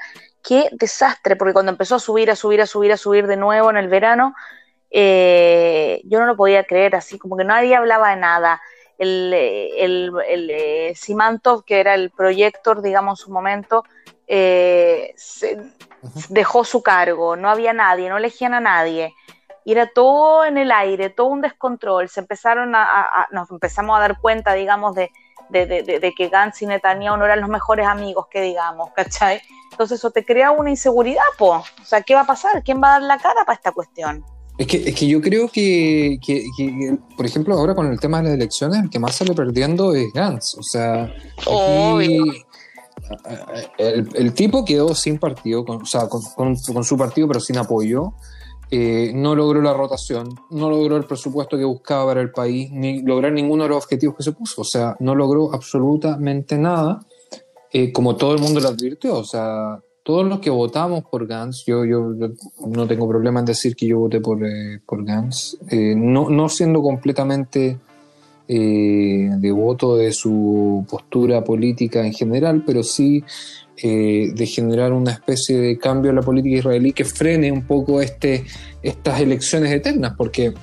[0.50, 3.70] qué desastre, porque cuando empezó a subir, a subir, a subir, a subir de nuevo
[3.70, 4.34] en el verano,
[4.90, 8.60] eh, yo no lo podía creer, así como que nadie hablaba de nada.
[8.98, 13.84] El, eh, el, el, eh, Simantov, que era el proyector, digamos, en su momento,
[14.28, 15.62] eh, se-
[16.30, 19.14] dejó su cargo, no había nadie, no elegían a nadie.
[19.66, 22.10] Y era todo en el aire, todo un descontrol.
[22.10, 25.12] Se empezaron a, a- a- nos empezamos a dar cuenta, digamos, de,
[25.50, 28.90] de, de- de- de que Gantz y Netanyahu no eran los mejores amigos que digamos,
[28.96, 29.42] ¿cachai?
[29.72, 31.56] Entonces eso te crea una inseguridad, po.
[31.58, 32.64] O sea, ¿qué va a pasar?
[32.64, 34.24] ¿Quién va a dar la cara para esta cuestión?
[34.58, 38.18] Es que, es que yo creo que, que- que, por ejemplo, ahora con el tema
[38.18, 40.56] de las elecciones, el que más sale perdiendo es Gantz.
[40.58, 42.24] O sea, aquí, Obvio.
[43.78, 47.40] el, el tipo quedó sin partido, con, o sea, con, con- con su partido, pero
[47.40, 48.14] sin apoyo.
[48.72, 53.02] Eh, no logró la rotación, no logró el presupuesto que buscaba para el país, ni
[53.02, 54.62] lograr ninguno de los objetivos que se puso.
[54.62, 57.00] O sea, no logró absolutamente nada,
[57.74, 59.18] eh, como todo el mundo lo advirtió.
[59.18, 62.14] O sea, todos los que votamos por Gantz, yo, yo,
[62.68, 66.50] no tengo problema en decir que yo voté por, eh, por Gantz, eh, no, no
[66.50, 67.78] siendo completamente
[68.48, 73.24] eh, devoto de su postura política en general, pero sí
[73.82, 78.02] eh, de generar una especie de cambio en la política israelí que frene un poco
[78.02, 78.46] este,
[78.84, 80.54] estas elecciones eternas, porque,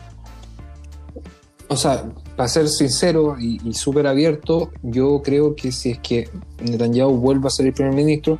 [1.68, 2.04] o sea,
[2.36, 6.28] para ser sincero y, y súper abierto, yo creo que si es que
[6.62, 8.38] Netanyahu vuelve a ser el primer ministro,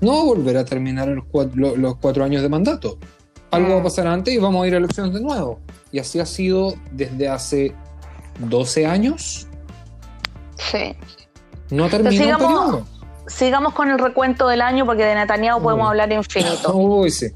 [0.00, 2.98] no va a volver a terminar los cuatro, lo- los cuatro años de mandato.
[3.52, 5.60] Algo va a pasar antes y vamos a ir a elecciones de nuevo.
[5.92, 7.72] Y así ha sido desde hace
[8.40, 9.46] 12 años.
[10.58, 10.94] Sí.
[11.70, 12.86] No el sigamos- periodo.
[13.26, 16.74] Sigamos con el recuento del año porque de Netanyahu podemos hablar infinito.
[16.74, 17.26] Uy, sí.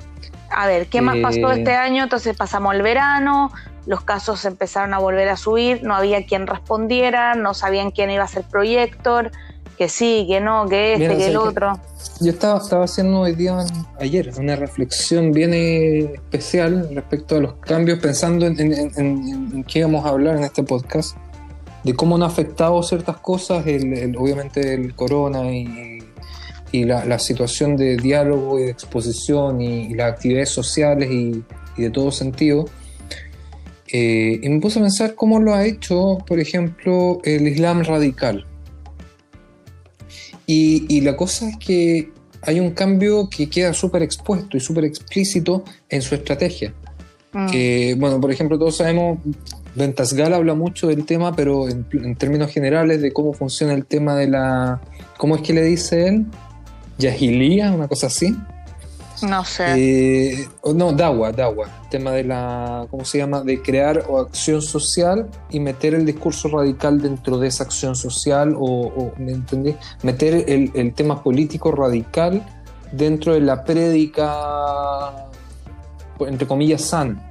[0.50, 2.02] A ver, ¿qué más Eh, pasó este año?
[2.04, 3.52] Entonces pasamos el verano,
[3.86, 8.24] los casos empezaron a volver a subir, no había quien respondiera, no sabían quién iba
[8.24, 9.30] a ser proyector,
[9.78, 11.80] que sí, que no, que este, Mira, que el otro.
[12.20, 13.56] Yo estaba, estaba haciendo hoy día,
[13.98, 19.50] ayer, una reflexión bien eh, especial respecto a los cambios, pensando en, en- en- en-
[19.54, 21.16] en qué íbamos a hablar en este podcast,
[21.84, 25.98] de cómo han afectado ciertas cosas, el, el- obviamente el corona y,
[26.72, 31.42] y la, la situación de diálogo y de exposición y, y las actividades sociales y,
[31.76, 32.66] y de todo sentido.
[33.92, 38.46] Eh, y me puse a pensar cómo lo ha hecho, por ejemplo, el Islam radical.
[40.46, 42.10] Y, y la cosa es que
[42.42, 46.72] hay un cambio que queda súper expuesto y súper explícito en su estrategia.
[47.32, 47.46] Mm.
[47.50, 49.18] Que, bueno, por ejemplo, todos sabemos,
[49.74, 54.16] Ventasgal habla mucho del tema, pero en, en términos generales de cómo funciona el tema
[54.16, 54.80] de la...
[55.16, 56.26] ¿Cómo es que le dice él?
[56.98, 58.36] Yahilía, una cosa así.
[59.22, 59.74] No sé.
[59.76, 61.66] Eh, o no, Dawa, Dawa.
[61.84, 63.42] El tema de la, ¿cómo se llama?
[63.42, 68.54] De crear o acción social y meter el discurso radical dentro de esa acción social
[68.58, 69.74] o, o, ¿me entendí?
[70.02, 72.44] Meter el, el tema político radical
[72.92, 75.28] dentro de la prédica,
[76.20, 77.30] entre comillas, sana.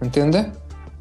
[0.00, 0.46] ¿Me entiendes?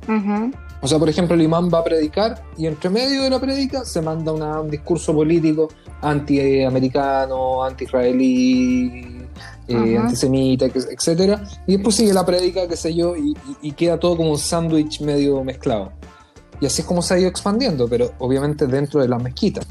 [0.08, 0.52] Ujú.
[0.82, 3.86] O sea, por ejemplo, el imán va a predicar y entre medio de la prédica
[3.86, 5.70] se manda una- un discurso político
[6.02, 9.22] anti-americano, anti-israelí,
[9.68, 10.04] eh, Ajá.
[10.06, 11.44] antisemita, etcétera.
[11.68, 14.38] Y después sigue la prédica, qué sé yo, y, y- y queda todo como un
[14.38, 15.92] sándwich medio mezclado.
[16.60, 19.66] Y así es como se ha ido expandiendo, pero obviamente dentro de las mezquitas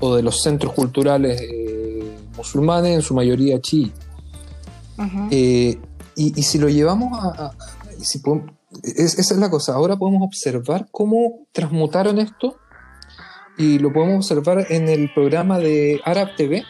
[0.00, 3.92] o de los centros culturales eh, musulmanes, en su mayoría chií.
[4.98, 5.28] Ujú.
[5.30, 5.78] Eh,
[6.16, 7.46] y, y si lo llevamos a...
[7.46, 7.52] a-
[8.00, 8.50] si podemos-
[8.82, 12.56] es- esa es la cosa, ahora podemos observar cómo transmutaron esto
[13.56, 16.64] y lo podemos observar en el programa de Arab TV,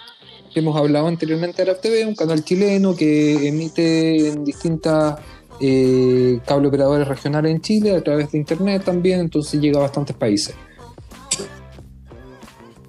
[0.53, 5.19] que hemos hablado anteriormente de Arab TV, un canal chileno que emite en distintas
[5.61, 10.17] eh, cable operadores regionales en Chile a través de internet también, entonces llega a bastantes
[10.17, 10.55] países.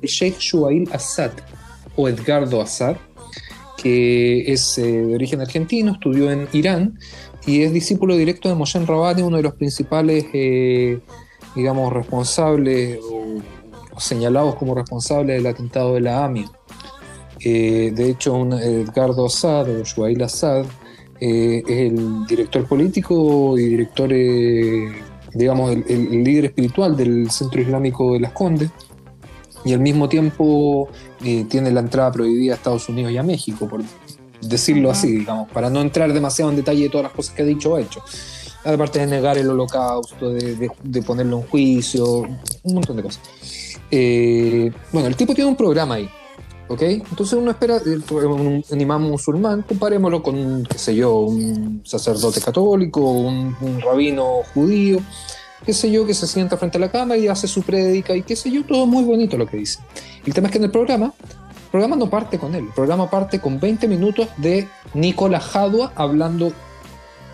[0.02, 1.32] Sheikh Shuail Assad
[1.96, 2.98] o Edgardo Assad,
[3.78, 6.98] que es eh, de origen argentino, estudió en Irán
[7.46, 11.00] y es discípulo directo de Moshe Rabani, uno de los principales, eh,
[11.56, 16.52] digamos, responsables o, señalados como responsables del atentado de la AMIA.
[17.40, 20.66] Eh, de hecho, un Edgardo Assad o Shuail Assad
[21.20, 24.10] eh, es el director político y director,
[25.34, 28.72] digamos, el, líder espiritual del Centro Islámico de Las Condes
[29.64, 30.90] y al mismo tiempo
[31.50, 33.82] tiene la entrada prohibida a Estados Unidos y a México por
[34.48, 37.46] decirlo así, digamos, para no entrar demasiado en detalle de todas las cosas que ha
[37.46, 38.02] dicho o hecho.
[38.64, 42.22] Aparte de negar el holocausto, de, ponerlo en juicio,
[42.64, 43.22] un montón de cosas.
[43.92, 46.10] Eh, bueno, el tipo tiene un programa ahí,
[46.68, 46.82] ¿ok?
[46.82, 52.42] Entonces uno espera, eh, un, un imán musulmán, comparémoslo con, qué sé yo, un sacerdote
[52.42, 54.98] católico, un, un rabino judío,
[55.66, 58.24] qué sé yo, que se sienta frente a la cámara y hace su prédica y
[58.24, 59.80] qué sé yo, todo muy bonito lo que dice.
[60.26, 61.14] El tema es que en el programa,
[61.76, 66.54] programa no parte con él, el programa parte con 20 minutos de Nicolás Jadua hablando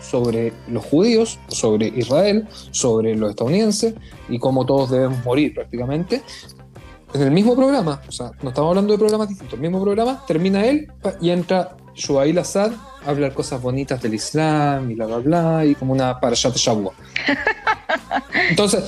[0.00, 3.94] sobre los judíos, sobre Israel, sobre los estadounidenses
[4.28, 6.22] y cómo todos debemos morir prácticamente.
[7.14, 10.24] En el mismo programa, o sea, no estamos hablando de programas distintos, el mismo programa,
[10.26, 10.90] termina él
[11.20, 12.72] y entra Shuail Assad
[13.06, 16.94] a hablar cosas bonitas del Islam y bla bla bla y como una parashat Shabua.
[18.50, 18.84] Entonces,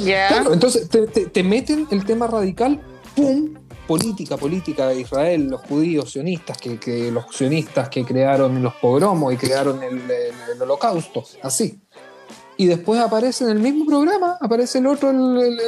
[0.50, 2.80] entonces te, meten el tema radical,
[3.14, 3.55] ¡pum!
[3.87, 9.37] Política, política de Israel, los judíos sionistas, que, los sionistas que crearon los pogromos y
[9.37, 10.03] crearon el,
[10.61, 11.78] holocausto, así.
[12.57, 15.59] Y después aparece en el mismo programa, aparece el otro, el,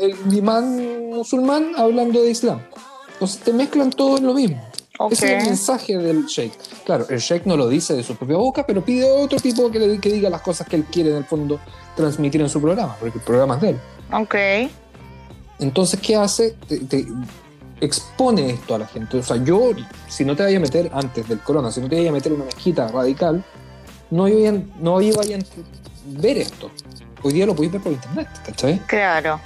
[0.00, 2.60] el imán musulmán, hablando de Islam.
[3.12, 4.60] Entonces te mezclan todo en lo mismo.
[5.10, 6.52] Ese es el mensaje del Sheikh.
[6.84, 9.70] Claro, el Sheikh no lo dice de su propia boca, pero pide a otro tipo
[9.70, 11.58] que, le, que diga las cosas que él quiere en el fondo
[11.96, 13.80] transmitir en su programa, porque el programa es de él.
[14.12, 14.34] Ok.
[15.58, 16.56] Entonces, ¿qué hace?
[16.68, 17.06] Te,
[17.82, 19.18] expone esto a la gente.
[19.18, 19.72] O sea, yo,
[20.08, 22.32] si no te vaya a meter antes del corona, si no te vaya a meter
[22.32, 23.42] una mezquita radical,
[24.10, 25.26] no iba a, no iba a
[26.06, 26.70] ver esto.
[27.22, 28.78] Hoy día lo podéis ver por internet, ¿cachai?
[28.86, 29.40] Claro.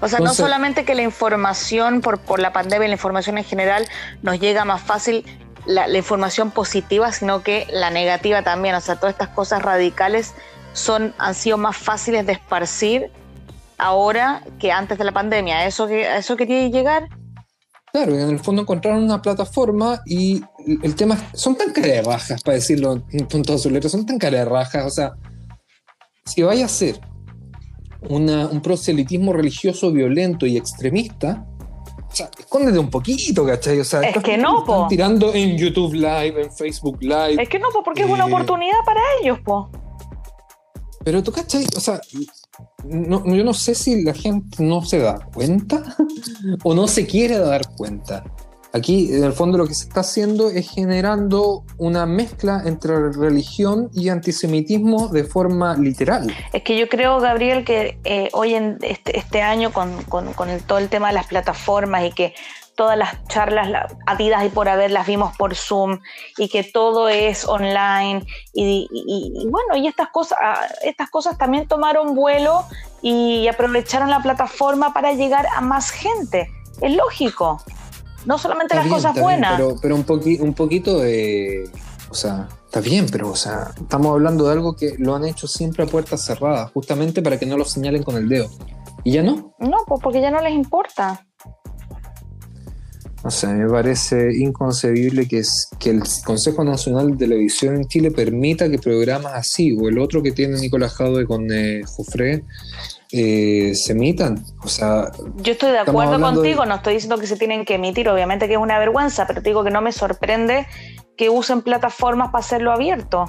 [0.00, 3.88] O sea, no solamente que la información por, por la pandemia, la información en general
[4.22, 5.24] nos llega más fácil,
[5.66, 8.74] la, información positiva, sino que la negativa también.
[8.74, 10.34] O sea, todas estas cosas radicales
[10.72, 13.10] son, han sido más fáciles de esparcir
[13.78, 15.66] ahora que antes de la pandemia.
[15.66, 17.08] ¿Eso, que, eso quería llegar?
[17.92, 20.42] Claro, en el fondo encontraron una plataforma y
[20.82, 21.72] el tema son tan
[22.04, 24.84] rajas, para decirlo con todas sus letras, son tan rajas.
[24.84, 25.12] O sea,
[26.24, 27.00] si vaya a ser
[28.08, 31.46] un proselitismo religioso violento y extremista,
[32.10, 33.80] o sea, escóndete un poquito, ¿cachai?
[33.80, 34.74] O sea, es que no, po.
[34.74, 37.42] Están tirando en YouTube Live, en Facebook Live.
[37.42, 39.70] Es que no, po, porque es una eh, oportunidad para ellos, po.
[41.04, 41.66] Pero tú, ¿cachai?
[41.76, 42.00] O sea,
[42.84, 45.96] yo no sé si la gente no se da cuenta
[46.64, 48.24] o no se quiere dar cuenta.
[48.72, 53.88] Aquí, en el fondo, lo que se está haciendo es generando una mezcla entre religión
[53.94, 56.30] y antisemitismo de forma literal.
[56.52, 59.90] Es que yo creo, Gabriel, que eh, hoy en este, este año, con,
[60.66, 62.34] todo el tema de las plataformas y que
[62.78, 65.98] todas las charlas habidas y por haber las vimos por Zoom
[66.36, 68.24] y que todo es online
[68.54, 68.86] y,
[69.50, 72.64] bueno, y estas cosas, ah, estas cosas también tomaron vuelo
[73.02, 76.52] y aprovecharon la plataforma para llegar a más gente.
[76.80, 77.60] Es lógico.
[78.26, 79.56] No solamente las cosas buenas.
[79.56, 80.06] pero, pero un,
[80.40, 81.68] un poquito de.
[82.10, 85.48] O sea, está bien, pero o sea, estamos hablando de algo que lo han hecho
[85.48, 88.48] siempre a puertas cerradas, justamente para que no lo señalen con el dedo.
[89.02, 89.54] ¿Y ya no?
[89.58, 91.27] No, pues porque ya no les importa.
[93.24, 98.12] O sea, me parece inconcebible que, es, que el Consejo Nacional de Televisión en Chile
[98.12, 101.82] permita que programas así, o el otro que tiene Nicolás Jadwe con eh,
[103.10, 104.44] eh, se emitan.
[104.62, 108.08] O sea, yo estoy de acuerdo contigo, no estoy diciendo que se tienen que emitir,
[108.08, 110.66] obviamente que es una vergüenza, pero te digo que no me sorprende
[111.16, 113.24] que usen plataformas para hacerlo abierto.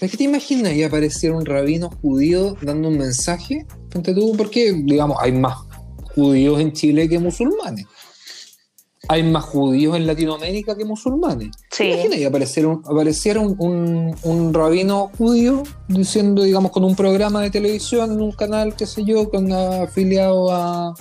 [0.00, 3.64] ¿Es que te imaginas y apareciera un rabino judío dando un mensaje?
[3.90, 5.58] tú, porque, digamos, hay más
[6.14, 7.86] judíos en Chile que musulmanes
[9.08, 11.50] hay más judíos en Latinoamérica que musulmanes.
[11.70, 11.84] Sí.
[11.84, 18.20] Imagina y apareciera, un, un, rabino judío diciendo, digamos, con un programa de televisión en
[18.20, 20.94] un canal, qué sé yo, con afiliado a,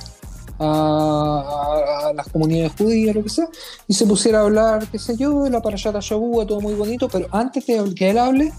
[0.59, 3.47] a, las comunidades judías, lo que sea,
[3.87, 7.07] y se pusiera a hablar, qué sé yo, de la parashata Shabua, todo muy bonito,
[7.07, 8.51] pero antes de que él hable,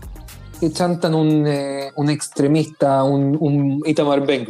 [0.60, 4.46] le chantan un, eh, un extremista, un, un Itamar ben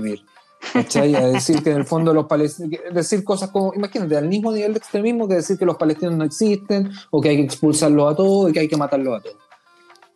[0.73, 1.15] ¿cachai?
[1.15, 4.75] A decir que en el fondo los palestinos, decir cosas como, imagínate, al mismo nivel
[4.75, 8.17] de extremismo que decir que los palestinos no existen, o que hay que expulsarlos a
[8.17, 9.37] todos, y que hay que matarlos a todos.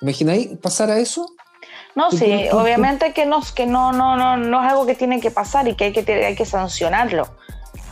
[0.01, 1.27] ¿Imagináis pasar a eso?
[1.95, 5.31] No, sí, obviamente que, no, que no, no, no, no es algo que tiene que
[5.31, 7.27] pasar y que hay que, hay que sancionarlo.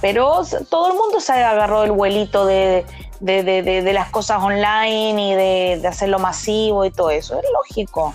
[0.03, 2.85] Pero todo el mundo se agarró el vuelito de,
[3.21, 5.35] de, de, de las cosas online y
[5.81, 7.39] de, hacerlo masivo y todo eso.
[7.39, 8.13] Es lógico.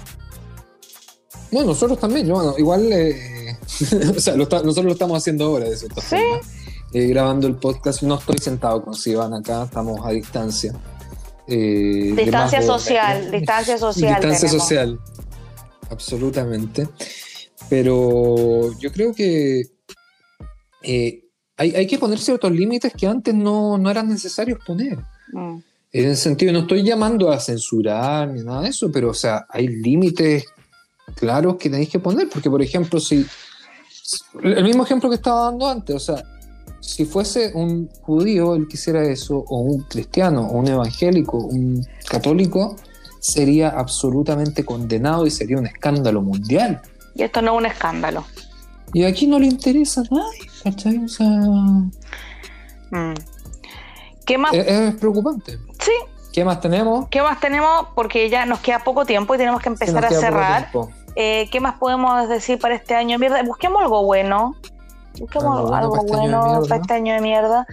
[1.49, 3.38] No, nosotros también, bueno, igual eh,
[4.15, 6.17] o sea, nosotros lo estamos haciendo ahora, de cierta ¿Sí?
[6.93, 8.01] Eh, grabando el podcast.
[8.01, 10.73] No estoy sentado con Sivan acá, estamos a distancia.
[11.47, 14.15] Eh, distancia social, distancia social.
[14.15, 14.99] Distancia social,
[15.89, 16.87] absolutamente.
[17.69, 19.63] Pero yo creo que
[20.81, 21.25] eh,
[21.57, 24.97] hay, que poner ciertos límites que antes no, eran necesarios poner.
[25.33, 25.57] Mm.
[25.91, 29.45] En ese sentido, no estoy llamando a censurar ni nada de eso, pero, o sea,
[29.49, 30.45] hay límites
[31.15, 33.25] claros que tenéis que poner, porque, por ejemplo, si.
[34.41, 36.23] El mismo ejemplo que estaba dando antes, o sea,
[36.79, 41.85] si fuese un judío el que hiciera eso, o un cristiano, o un evangélico, un
[42.09, 42.75] católico,
[43.19, 46.81] sería absolutamente condenado y sería un escándalo mundial.
[47.15, 48.25] Y esto no es un escándalo.
[48.93, 50.97] Y aquí no le interesa a nadie, ¿cachai?
[51.03, 51.27] O sea,
[52.91, 53.13] Mm.
[54.25, 54.53] ¿Qué más?
[54.53, 55.59] es, es preocupante.
[55.79, 55.91] sí,
[56.31, 57.07] ¿Qué más tenemos?
[57.09, 57.87] ¿qué más tenemos?
[57.95, 60.71] Porque ya nos queda poco tiempo y tenemos que empezar a poco cerrar.
[61.21, 63.43] Eh, ¿Qué más podemos decir para este año de mierda?
[63.43, 64.55] Busquemos algo bueno.
[65.19, 66.69] Busquemos Algo algo bueno bueno, para este año de mierda.
[66.69, 67.67] para este año de mierda.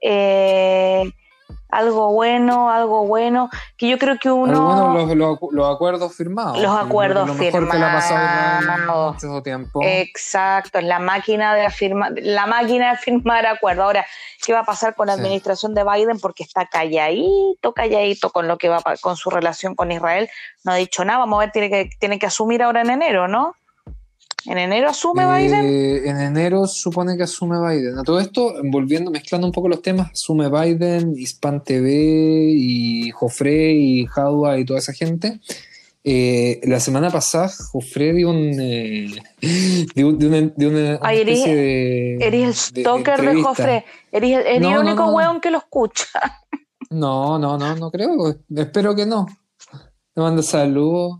[0.00, 1.12] Eh,
[1.68, 3.50] algo bueno, algo bueno.
[3.76, 4.92] Que yo creo que uno.
[4.92, 6.58] Bueno, los, los acu- los acuerdos firmados.
[6.60, 9.22] Los que acuerdos lo mejor que ha Israel firmados.
[9.24, 9.80] en mucho tiempo.
[9.82, 13.84] Exacto, la máquina de firma, la máquina de firmar acuerdos.
[13.84, 14.06] Ahora,
[14.44, 15.20] ¿qué va a pasar con la Sí.
[15.20, 16.18] administración de Biden?
[16.20, 20.28] Porque está calladito, calladito con lo que va con su relación con Israel.
[20.64, 21.18] No ha dicho nada.
[21.20, 23.54] Vamos a ver, tiene que, tiene que asumir ahora en enero, ¿no?
[24.48, 25.64] En enero asume Biden.
[25.64, 27.98] Eh, en enero supone que asume Biden.
[27.98, 33.72] A todo esto, volviendo, mezclando un poco los temas, asume Biden, Hispan TV y Jofre
[33.72, 35.40] y Jadua y toda esa gente.
[36.08, 38.56] Eh, la semana pasada, Jofre dio un.
[38.60, 39.10] eh,
[39.94, 42.14] dio, dio una, dio una- Ay, eres- de.
[42.20, 43.48] Eres el de- de stalker de, entrevista.
[43.48, 43.84] Jofre.
[44.12, 45.12] Eres, el- eres No, el no, único no.
[45.14, 46.06] weón que lo escucha.
[46.90, 48.36] No, no, no, no creo.
[48.54, 49.26] Espero que no.
[50.14, 51.18] Me manda saludos.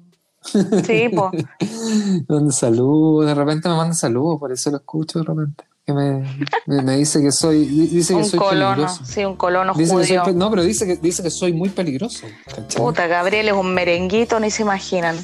[0.53, 1.09] Sí.
[1.11, 5.64] Me manda saludos, de repente me manda saludos, por eso lo escucho de repente.
[5.84, 6.20] Que me,
[6.66, 8.70] me, me dice que soy, di- dice que un soy colono.
[8.74, 9.05] peligroso.
[9.05, 10.22] Sí, un colono Dice soy judío.
[10.24, 12.26] pe- no, pero dice que, dice que soy muy peligroso.
[12.47, 12.82] ¿cachai?
[12.82, 15.16] Puta, Gabriel es un merenguito, ni se imaginan.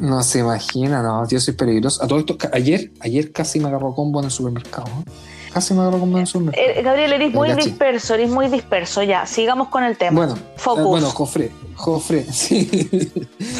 [0.00, 2.02] No se imagina, no, yo soy peligroso.
[2.02, 4.86] A todo esto, ayer, ayer casi me agarró combo en el supermercado.
[4.86, 5.10] ¿eh?
[5.52, 5.82] Casi me
[6.20, 6.68] el supermercado.
[6.78, 7.70] Eh, Gabriel, eres muy gachi.
[7.70, 9.02] disperso, eres muy disperso.
[9.02, 10.16] Ya, sigamos con el tema.
[10.16, 10.80] Bueno, Focus.
[10.80, 12.88] eh, bueno, Jofre, Jofre, sí.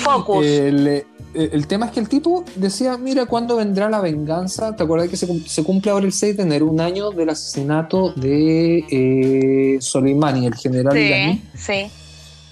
[0.03, 0.45] Focus.
[0.47, 4.75] El, eh, el tema es que el tipo decía, mira, ¿cuándo vendrá la venganza?
[4.77, 7.31] ¿Te acuerdas que se, cum- se cumple ahora el 6 de enero, un año del
[7.31, 11.91] asesinato de eh, Soleimani, el general iraní, sí, sí.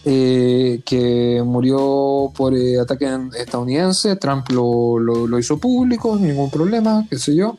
[0.04, 3.08] eh, que murió por eh, ataque
[3.38, 4.16] estadounidense?
[4.16, 7.56] Trump lo, lo- lo hizo público, ningún problema, qué sé yo.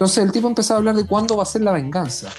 [0.00, 2.30] Entonces el tipo empezó a hablar de cuándo va a ser la venganza.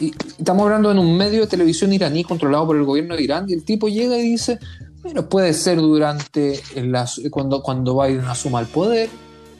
[0.00, 3.46] Y estamos hablando en un medio de televisión iraní controlado por el gobierno de Irán
[3.48, 4.60] y el tipo llega y dice,
[5.02, 9.08] bueno, puede ser durante las, cuando, cuando Biden asuma el poder.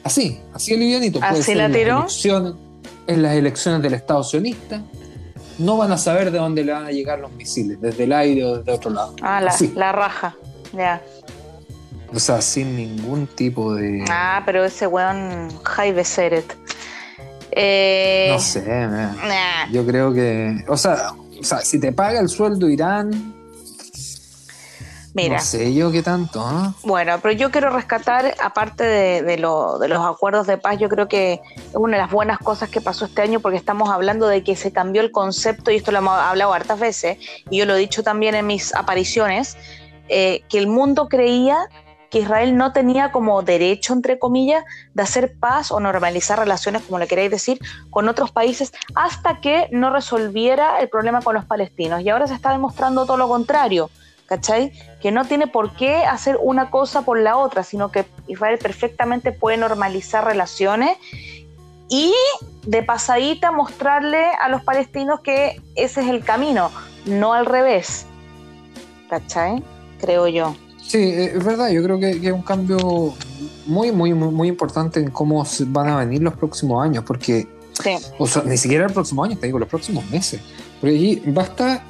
[0.05, 1.19] Así, así el livianito.
[1.19, 2.53] Puede ¿Así ser la en las elecciones,
[3.07, 4.81] en las elecciones del Estado sionista.
[5.57, 8.45] No van a saber de dónde le van a llegar los misiles, desde el aire
[8.45, 9.13] o desde otro lado.
[9.21, 10.37] Ah, la, la raja.
[10.71, 11.01] Ya.
[12.13, 14.05] O sea, sin ningún tipo de...
[14.09, 16.55] Ah, pero ese weón High Beseret.
[17.59, 19.67] Eh, no sé, nah.
[19.71, 20.63] yo creo que...
[20.67, 23.33] O sea, o sea, si te paga el sueldo Irán,
[25.13, 25.37] Mira.
[25.37, 26.45] no sé yo qué tanto.
[26.83, 30.89] Bueno, pero yo quiero rescatar, aparte de, de lo- de los acuerdos de paz, yo
[30.89, 34.27] creo que es una de las buenas cosas que pasó este año porque estamos hablando
[34.27, 37.17] de que se cambió el concepto, y esto lo hemos hablado hartas veces,
[37.49, 39.57] y yo lo he dicho también en mis apariciones,
[40.07, 41.57] eh, que el mundo creía
[42.09, 46.99] que Israel no tenía como derecho, entre comillas, de hacer paz o normalizar relaciones, como
[46.99, 52.01] le queréis decir, con otros países hasta que no resolviera el problema con los palestinos.
[52.01, 53.89] Y ahora se está demostrando todo lo contrario.
[54.27, 54.73] ¿cachai?
[55.01, 59.31] Que no tiene por qué hacer una cosa por la otra, sino que Israel perfectamente
[59.31, 60.97] puede normalizar relaciones
[61.89, 62.13] y
[62.63, 66.69] de pasadita mostrarle a los palestinos que ese es el camino,
[67.05, 68.05] no al revés,
[69.09, 69.63] ¿cachai?
[69.99, 70.53] Creo yo.
[70.87, 73.13] Sí, eh, es verdad, yo creo que, que es un cambio
[73.65, 77.47] muy, muy, muy, muy importante en cómo van a venir los próximos años, porque,
[77.83, 80.41] Sí, o sea, ni siquiera el próximo año, te digo, los próximos meses.
[80.79, 81.83] Porque allí basta,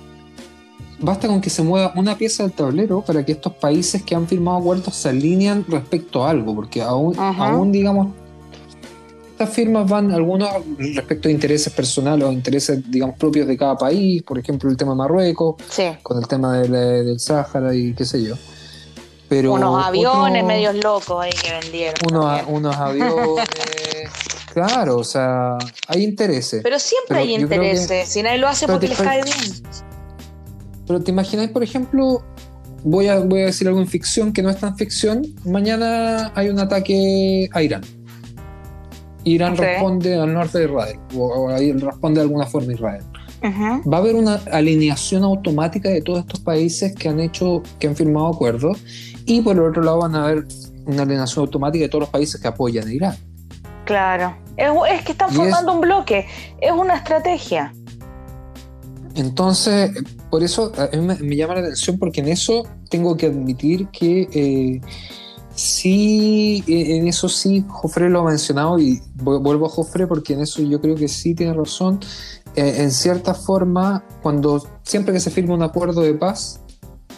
[1.00, 4.28] basta con que se mueva una pieza del tablero para que estos países que han
[4.28, 7.52] firmado acuerdos se alinean respecto a algo, porque aún, Ajá.
[7.52, 8.08] aún digamos,
[9.32, 14.24] estas firmas van algunos respecto a intereses personales o intereses, digamos, propios de cada país,
[14.24, 15.84] por ejemplo, el tema de Marruecos, sí.
[16.04, 18.36] con el tema del, del Sáhara y qué sé yo.
[19.30, 21.96] Pero Unos aviones otro- medios locos ahí que vendieron.
[22.10, 23.46] unos, unos aviones.
[24.54, 25.58] claro, o sea,
[25.88, 26.62] hay intereses.
[26.64, 29.64] Pero siempre pero hay intereses, si nadie lo hace porque les cae bien.
[30.88, 32.24] Pero te imagináis, por ejemplo,
[32.84, 35.22] voy a, voy a decir algo en ficción que no es tan ficción.
[35.44, 37.82] Mañana hay un ataque a Irán.
[39.26, 43.04] Irán responde al norte de Israel, o, responde de alguna forma a Israel.
[43.44, 47.96] Va a haber una alineación automática de todos estos países que han hecho, que han
[47.96, 48.78] firmado acuerdos,
[49.28, 50.48] y por el otro lado van a haber
[50.88, 53.16] una alineación automática de todos los países que apoyan a Irán.
[53.86, 54.36] Claro.
[54.58, 56.26] Es, es que están Y formando un bloque,
[56.60, 57.72] es una estrategia.
[59.16, 59.92] Entonces,
[60.30, 63.88] por eso a mí me, me llama la atención porque en eso tengo que admitir
[63.88, 64.82] que eh,
[65.56, 70.34] sí, eh, en eso sí, Jofre lo ha mencionado y vu- vuelvo a Jofre porque
[70.34, 72.00] en eso yo creo que sí tiene razón.
[72.56, 76.60] Eh, en cierta forma, cuando siempre que se firma un acuerdo de paz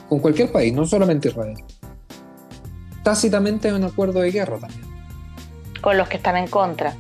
[0.08, 1.56] con cualquier país, no solamente Israel,
[3.04, 4.88] tácitamente hay un acuerdo de guerra también.
[5.82, 6.94] Con los que están en contra.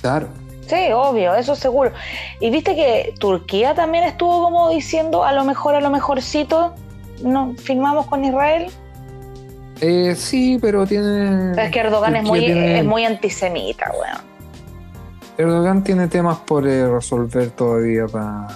[0.00, 0.28] Claro.
[0.66, 1.92] Sí, obvio, eso seguro.
[2.40, 6.74] Y viste que Turquía también estuvo como diciendo a lo mejor, a lo mejorcito,
[7.22, 8.66] no firmamos con Israel.
[9.80, 11.52] Eh, sí, pero tiene.
[11.54, 14.28] Pero es que Erdogan es muy, tiene- es muy antisemita, weón.
[15.38, 18.48] Erdogan tiene temas por eh, resolver todavía para.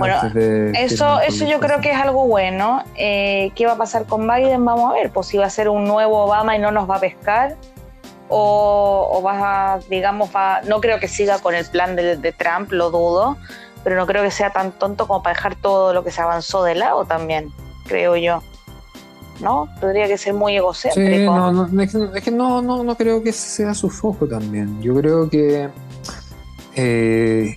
[0.00, 2.82] Bueno, Eso, eso yo creo que es algo bueno.
[2.96, 4.64] Eh, ¿Qué va a pasar con Biden?
[4.64, 6.96] Vamos a ver, pues si va a ser un nuevo Obama y no nos va
[6.96, 7.56] a pescar,
[8.28, 12.32] o, o va a, digamos, va, no creo que siga con el plan de, de
[12.32, 13.36] Trump, lo dudo,
[13.84, 16.62] pero no creo que sea tan tonto como para dejar todo lo que se avanzó
[16.62, 17.52] de lado también,
[17.86, 18.42] creo yo.
[19.40, 19.68] ¿No?
[19.80, 21.08] Tendría que ser muy egocéntrico.
[21.08, 24.28] Sí, no, no, es que, es que no, no, no creo que sea su foco
[24.28, 24.82] también.
[24.82, 25.70] Yo creo que
[26.76, 27.56] eh,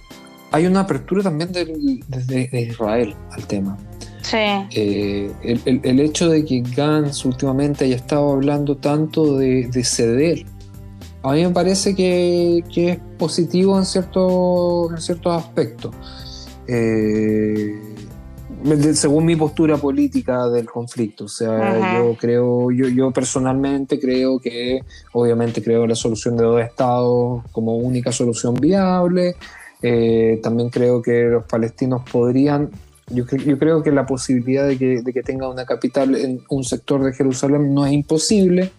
[0.54, 3.78] hay una apertura también del- desde de Israel al tema.
[4.22, 4.38] Sí,
[4.72, 9.84] Eh, el, el- el hecho de que Gantz últimamente haya estado hablando tanto de, de
[9.84, 10.46] ceder,
[11.24, 15.94] a mí me parece que, que es positivo en, cierto, en ciertos aspectos.
[16.68, 17.74] Eh,
[18.94, 21.26] según mi postura política del conflicto.
[21.26, 21.98] O sea, Ajá.
[21.98, 24.80] yo creo, yo, yo personalmente creo que,
[25.12, 29.36] obviamente creo la solución de dos estados como única solución viable.
[29.84, 32.70] Eh, también creo que los palestinos podrían,
[33.10, 36.42] yo, cre- yo creo que la posibilidad de que, de que tenga una capital en
[36.50, 38.72] un sector de Jerusalén no es imposible.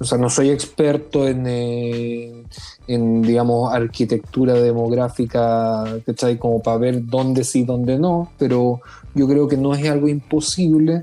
[0.00, 2.42] O sea, no soy experto en, eh,
[2.88, 6.36] en digamos, arquitectura demográfica, ¿cachai?
[6.38, 8.80] Como para ver dónde sí, dónde no, pero
[9.14, 11.02] yo creo que no es algo imposible.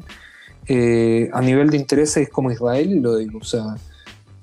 [0.68, 3.76] Eh, a nivel de intereses como Israel, lo digo, o sea,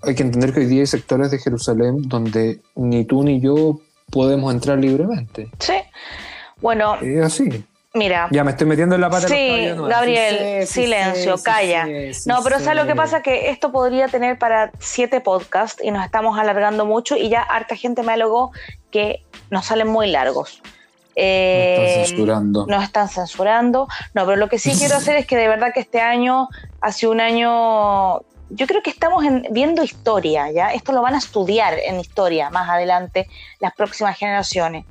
[0.00, 3.80] hay que entender que hoy día hay sectores de Jerusalén donde ni tú ni yo
[4.11, 5.48] podemos entrar libremente.
[5.59, 5.74] sí.
[6.61, 7.64] Bueno, Es así.
[7.92, 9.26] mira, Ya me estoy metiendo en la pata.
[9.26, 9.90] de los Sí.
[9.90, 11.84] Gabriel, Sí, sí, silencio, sí, sí, calla.
[11.84, 13.22] sí, sí, No, pero ¿sabes lo que pasa?
[13.22, 17.76] Que esto podría tener para siete podcasts y nos estamos alargando mucho y ya harta
[17.76, 18.52] gente me alogó
[18.90, 20.62] que nos salen muy largos.
[21.16, 22.66] Eh, Me están censurando.
[22.66, 23.88] nos están censurando.
[24.14, 26.48] No, pero lo que sí quiero hacer es que de verdad que este año
[26.80, 28.20] ha sido un año.
[28.51, 30.72] Yo creo que estamos en- viendo historia, ¿ya?
[30.72, 33.28] Esto lo van a estudiar en historia más adelante
[33.61, 34.84] las próximas generaciones.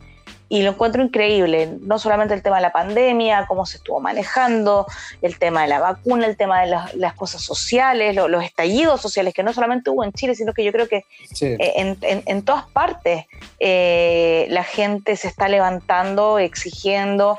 [0.50, 4.86] Y lo encuentro increíble, no solamente el tema de la pandemia, cómo se estuvo manejando,
[5.24, 9.02] el tema de la vacuna, el tema de las, las cosas sociales, lo- los estallidos
[9.02, 11.46] sociales, que no solamente hubo en Chile, sino que yo creo que Sí.
[11.48, 13.26] eh, en, en- en todas partes
[13.60, 17.38] eh, la gente se está levantando, exigiendo,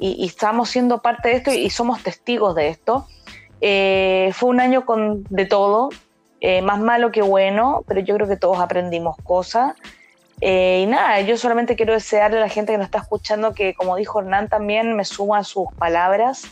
[0.00, 3.06] y, y estamos siendo parte de esto y somos testigos de esto.
[3.60, 5.90] Eh, fue un año con de todo,
[6.40, 9.74] eh, más malo que bueno, pero yo creo que todos aprendimos cosas.
[10.40, 13.74] Eh, y nada, yo solamente quiero desearle a la gente que nos está escuchando que,
[13.74, 16.44] como dijo Hernán, también me suma a sus palabras,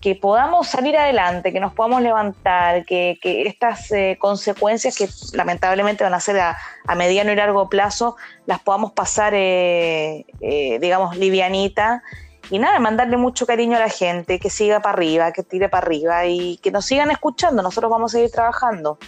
[0.00, 3.90] que podamos salir adelante, que nos podamos levantar, que, estas
[4.20, 9.32] consecuencias que lamentablemente van a ser a, a mediano y largo plazo, las podamos pasar,
[9.32, 12.04] digamos, livianita.
[12.50, 15.86] Y nada, mandarle mucho cariño a la gente, que siga para arriba, que tire para
[15.86, 17.62] arriba y que nos sigan escuchando.
[17.62, 18.98] Nosotros vamos a seguir trabajando.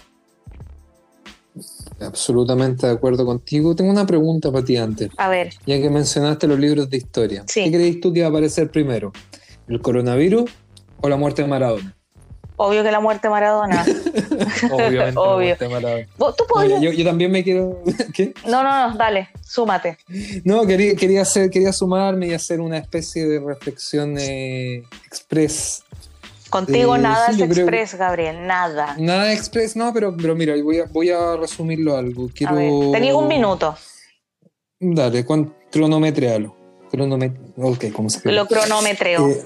[2.01, 3.75] Absolutamente de acuerdo contigo.
[3.75, 5.11] Tengo una pregunta para ti antes.
[5.17, 7.65] A ver, Ya que mencionaste los libros de historia, Sí.
[7.65, 9.13] ¿qué crees tú que va a aparecer primero?
[9.67, 10.51] ¿El coronavirus
[11.01, 11.95] o la muerte de Maradona?
[12.59, 13.85] Obvio que la muerte de Maradona.
[14.71, 15.47] Obviamente la Obvio.
[15.47, 16.07] muerte de Maradona.
[16.19, 16.81] ¿Vos- ¿Tú podías?
[16.83, 17.83] yo, yo también me quiero...
[18.15, 18.35] ¿Qué?
[18.47, 19.97] No, no, no, dale, súmate.
[20.45, 25.83] No, quería, quería, hacer, quería sumarme y hacer una especie de reflexión eh, express.
[26.51, 28.97] Contigo Eh, nada sí, es creo express, Gabriel, nada.
[28.99, 32.29] Nada express, no, pero, pero mira, voy a, voy a resumirlo algo.
[32.35, 32.57] Quiero...
[32.93, 33.77] Tenías un minuto.
[34.81, 36.57] Dale, ¿cuán- cronometrealo.
[36.91, 37.35] Cronomet...
[37.59, 38.37] Ok, ¿cómo se escribe?
[38.37, 39.29] Lo cronometreo.
[39.29, 39.45] Eh,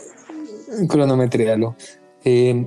[0.89, 1.75] cronometrealo.
[2.25, 2.65] Eh,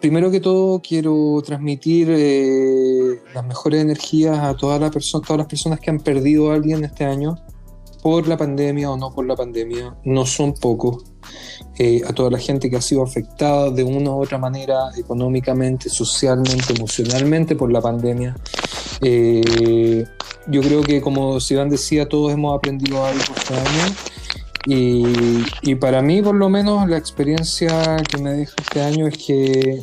[0.00, 5.46] primero que todo, quiero transmitir eh, las mejores energías a toda la perso- todas las
[5.46, 7.36] personas que han perdido a alguien este año
[8.02, 9.96] por la pandemia o no por la pandemia.
[10.04, 11.04] No son pocos.
[11.78, 15.90] Eh, a toda la gente que ha sido afectada de una u otra manera, económicamente,
[15.90, 18.36] socialmente, emocionalmente por la pandemia.
[19.02, 20.04] Eh,
[20.48, 23.94] yo creo que, como Sivan decía, todos hemos aprendido algo este año.
[24.66, 29.16] Y, y para mí, por lo menos, la experiencia que me deja este año es
[29.16, 29.80] que,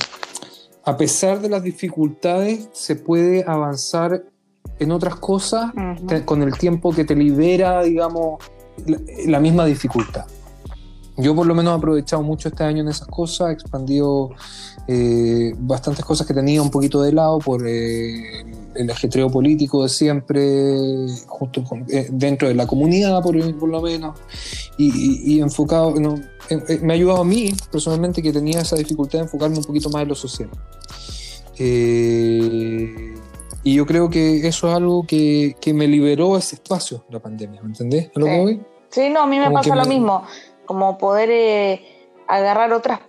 [0.83, 4.23] a pesar de las dificultades, se puede avanzar
[4.79, 5.71] en otras cosas
[6.07, 8.43] te- con el tiempo que te libera, digamos,
[8.85, 8.97] la,
[9.27, 10.25] la misma dificultad.
[11.15, 14.31] yo por lo menos he aprovechado mucho este año en esas cosas, he expandido
[14.87, 18.43] eh, bastantes cosas que tenía un poquito de lado por eh,
[18.75, 24.19] el ajetreo político de siempre, justo eh, dentro de la comunidad por, lo menos,
[24.77, 25.93] y, enfocado,
[26.81, 30.03] me ha ayudado a mí personalmente que tenía esa dificultad de enfocarme un poquito más
[30.03, 30.49] en lo social.
[33.63, 37.69] y yo creo que eso es algo que, me liberó ese espacio, la pandemia, ¿me
[37.69, 38.09] entendés?
[38.15, 38.59] lo sí.
[38.89, 40.23] sí, no, a mí me pasa lo mismo,
[40.65, 41.29] como poder
[42.33, 42.99] agarrar otras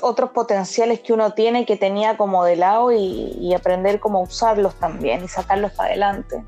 [0.00, 5.24] otros potenciales que uno tiene que tenía como de lado y, aprender cómo usarlos también
[5.24, 6.42] y sacarlos para adelante.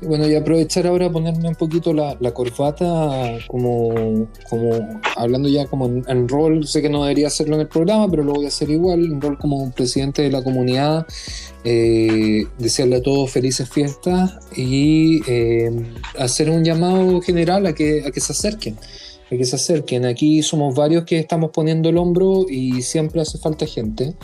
[0.00, 6.28] bueno, y aprovechar ahora ponerme un poquito la, corbata como, como hablando ya como en,
[6.28, 9.04] rol, sé que no debería hacerlo en el programa, pero lo voy a hacer igual,
[9.04, 11.06] en rol como presidente de la comunidad,
[11.64, 15.70] eh, desearle a todos felices fiestas y eh,
[16.18, 18.78] hacer un llamado general a que, a que se acerquen
[19.38, 20.04] que se acerquen.
[20.04, 24.14] Aquí somos varios que estamos poniendo el hombro y siempre hace falta gente.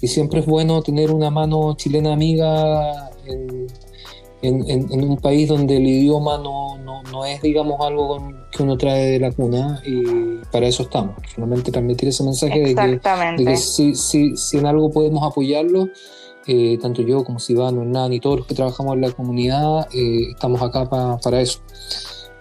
[0.00, 3.10] Y siempre es bueno tener una mano chilena amiga
[4.42, 8.18] en, un país donde el idioma no, no, es, digamos, algo
[8.52, 11.16] que uno trae de la cuna y para eso estamos.
[11.34, 13.00] Solamente transmitir ese mensaje de
[13.36, 15.88] que, si, si, si, en algo podemos apoyarlo,
[16.46, 20.30] eh, tanto yo como Sivano, Hernán y todos los que trabajamos en la comunidad, eh,
[20.30, 21.60] estamos acá para eso.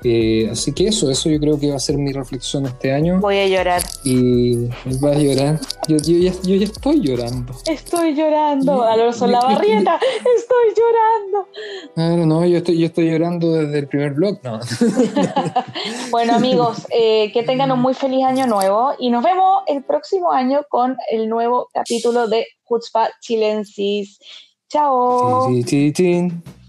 [0.04, 3.20] Eh, así que eso, eso yo creo que va a ser mi reflexión este año.
[3.20, 3.82] Voy a llorar.
[4.04, 4.68] Y
[5.02, 5.60] vas a llorar.
[5.88, 6.32] Yo, ya,
[6.64, 7.54] estoy llorando.
[7.66, 10.00] Estoy llorando, Alonso la barrieta,
[10.38, 11.48] estoy llorando.
[11.96, 14.40] No, no, yo estoy, yo estoy llorando desde el primer blog.
[14.44, 14.60] No.
[16.12, 20.32] bueno, amigos, eh, que tengan un muy feliz año nuevo y nos vemos el próximo
[20.32, 24.20] año con el nuevo capítulo de Hutzpa Chilensis.
[24.70, 25.50] Chao.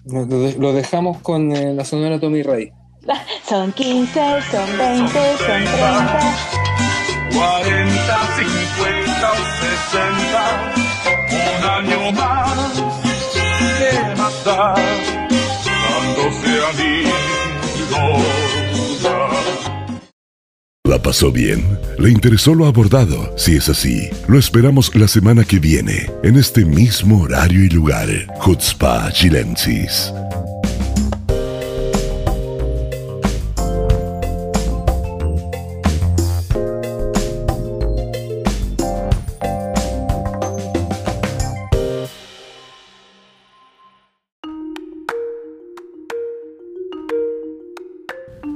[0.05, 2.73] Lo, dejamos con eh, la sonora Tommy Rey.
[3.49, 4.13] Son 15,
[4.51, 6.21] son 20, son 30.
[7.33, 9.35] 40, 50 o
[9.89, 10.75] 60.
[11.31, 12.73] Un año más
[13.79, 14.77] que matar.
[15.65, 17.39] Dándose amigos.
[20.85, 21.79] ¿La pasó bien?
[21.99, 23.33] ¿Le interesó lo abordado?
[23.37, 28.09] Si es así, lo esperamos la semana que viene, en este mismo horario y lugar.
[28.45, 30.13] Hutzpa Chilensis.